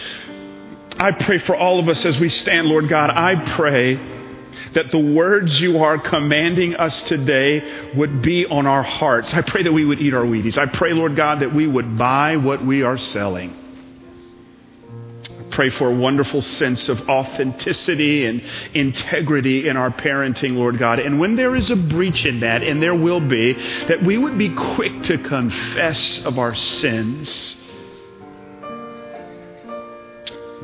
I 0.99 1.13
pray 1.13 1.39
for 1.39 1.57
all 1.57 1.79
of 1.79 1.89
us 1.89 2.05
as 2.05 2.19
we 2.19 2.29
stand, 2.29 2.69
Lord 2.69 2.89
God. 2.89 3.11
I 3.11 3.35
pray 3.57 3.99
that 4.75 4.91
the 4.91 4.99
words 4.99 5.61
you 5.61 5.83
are 5.83 5.99
commanding 5.99 6.77
us 6.77 7.03
today 7.05 7.95
would 7.95 8.23
be 8.23 8.47
on 8.47 8.67
our 8.67 8.83
hearts. 8.83 9.33
I 9.35 9.43
pray 9.43 9.63
that 9.63 9.73
we 9.73 9.85
would 9.85 10.01
eat 10.01 10.15
our 10.15 10.25
Wheaties. 10.25 10.59
I 10.59 10.67
pray, 10.67 10.93
Lord 10.93 11.17
God, 11.17 11.41
that 11.41 11.55
we 11.55 11.67
would 11.67 11.99
buy 11.99 12.37
what 12.37 12.65
we 12.65 12.83
are 12.83 12.99
selling. 12.99 13.57
I 15.25 15.43
pray 15.51 15.71
for 15.71 15.91
a 15.91 15.95
wonderful 15.95 16.43
sense 16.43 16.89
of 16.89 17.09
authenticity 17.09 18.27
and 18.27 18.43
integrity 18.73 19.69
in 19.69 19.77
our 19.77 19.91
parenting, 19.91 20.57
Lord 20.57 20.79
God. 20.79 21.01
And 21.01 21.19
when 21.19 21.35
there 21.35 21.57
is 21.57 21.71
a 21.71 21.77
breach 21.77 22.25
in 22.25 22.41
that, 22.41 22.63
and 22.63 22.81
there 22.83 22.95
will 22.95 23.21
be, 23.21 23.55
that 23.87 24.03
we 24.03 24.17
would 24.17 24.39
be 24.39 24.55
quick 24.55 25.03
to 25.05 25.19
confess 25.19 26.25
of 26.25 26.39
our 26.39 26.55
sins 26.55 27.57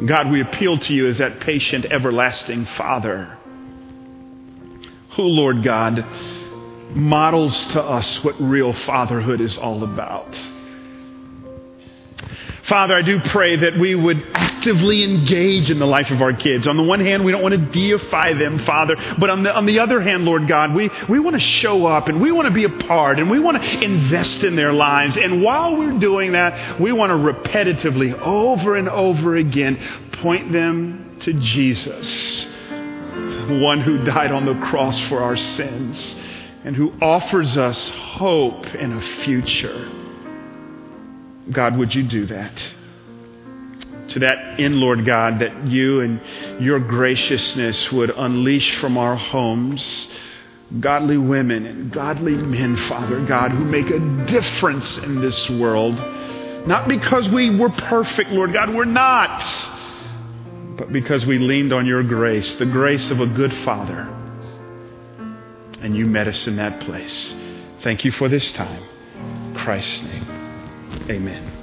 God, 0.04 0.30
we 0.30 0.40
appeal 0.40 0.78
to 0.78 0.94
you 0.94 1.08
as 1.08 1.18
that 1.18 1.40
patient, 1.40 1.86
everlasting 1.86 2.66
Father 2.66 3.36
who, 5.16 5.22
Lord 5.22 5.62
God, 5.62 6.04
models 6.90 7.66
to 7.68 7.82
us 7.82 8.22
what 8.22 8.38
real 8.40 8.72
fatherhood 8.74 9.40
is 9.40 9.56
all 9.56 9.82
about. 9.82 10.28
Father, 12.64 12.94
I 12.94 13.02
do 13.02 13.20
pray 13.20 13.56
that 13.56 13.78
we 13.78 13.94
would 13.94 14.22
actively 14.66 15.04
engage 15.04 15.70
in 15.70 15.78
the 15.78 15.86
life 15.86 16.10
of 16.10 16.20
our 16.20 16.32
kids. 16.32 16.66
On 16.66 16.76
the 16.76 16.82
one 16.82 16.98
hand, 16.98 17.24
we 17.24 17.30
don't 17.30 17.42
want 17.42 17.54
to 17.54 17.58
deify 17.98 18.32
them, 18.32 18.58
Father, 18.64 18.96
but 19.16 19.30
on 19.30 19.44
the, 19.44 19.54
on 19.54 19.64
the 19.64 19.78
other 19.78 20.00
hand, 20.00 20.24
Lord 20.24 20.48
God, 20.48 20.74
we, 20.74 20.90
we 21.08 21.20
want 21.20 21.34
to 21.34 21.40
show 21.40 21.86
up 21.86 22.08
and 22.08 22.20
we 22.20 22.32
want 22.32 22.48
to 22.48 22.52
be 22.52 22.64
a 22.64 22.68
part 22.68 23.20
and 23.20 23.30
we 23.30 23.38
want 23.38 23.62
to 23.62 23.80
invest 23.80 24.42
in 24.42 24.56
their 24.56 24.72
lives. 24.72 25.16
And 25.16 25.40
while 25.40 25.76
we're 25.76 26.00
doing 26.00 26.32
that, 26.32 26.80
we 26.80 26.90
want 26.90 27.10
to 27.10 27.16
repetitively, 27.16 28.12
over 28.18 28.74
and 28.74 28.88
over 28.88 29.36
again, 29.36 29.78
point 30.14 30.50
them 30.50 31.16
to 31.20 31.32
Jesus, 31.34 32.44
one 33.60 33.80
who 33.80 34.02
died 34.02 34.32
on 34.32 34.46
the 34.46 34.56
cross 34.66 35.00
for 35.02 35.20
our 35.20 35.36
sins 35.36 36.16
and 36.64 36.74
who 36.74 36.92
offers 37.00 37.56
us 37.56 37.90
hope 37.90 38.66
and 38.66 38.94
a 38.94 39.00
future. 39.22 39.92
God, 41.52 41.78
would 41.78 41.94
you 41.94 42.02
do 42.02 42.26
that? 42.26 42.60
To 44.08 44.20
that 44.20 44.60
end, 44.60 44.76
Lord 44.76 45.04
God, 45.04 45.40
that 45.40 45.66
you 45.66 46.00
and 46.00 46.20
your 46.62 46.78
graciousness 46.78 47.90
would 47.92 48.10
unleash 48.10 48.76
from 48.78 48.96
our 48.96 49.16
homes 49.16 50.08
godly 50.80 51.16
women 51.16 51.66
and 51.66 51.92
godly 51.92 52.36
men, 52.36 52.76
Father 52.76 53.24
God, 53.24 53.52
who 53.52 53.64
make 53.64 53.88
a 53.90 53.98
difference 54.26 54.98
in 54.98 55.20
this 55.20 55.48
world. 55.50 55.94
Not 56.66 56.88
because 56.88 57.28
we 57.28 57.56
were 57.56 57.70
perfect, 57.70 58.30
Lord 58.30 58.52
God, 58.52 58.74
we're 58.74 58.84
not, 58.84 59.44
but 60.76 60.92
because 60.92 61.24
we 61.24 61.38
leaned 61.38 61.72
on 61.72 61.86
your 61.86 62.02
grace, 62.02 62.54
the 62.56 62.66
grace 62.66 63.10
of 63.10 63.20
a 63.20 63.26
good 63.26 63.54
Father. 63.58 64.12
And 65.80 65.96
you 65.96 66.06
met 66.06 66.26
us 66.26 66.46
in 66.48 66.56
that 66.56 66.80
place. 66.82 67.34
Thank 67.82 68.04
you 68.04 68.10
for 68.10 68.28
this 68.28 68.50
time. 68.52 68.82
In 69.14 69.54
Christ's 69.56 70.02
name. 70.02 71.06
Amen. 71.08 71.55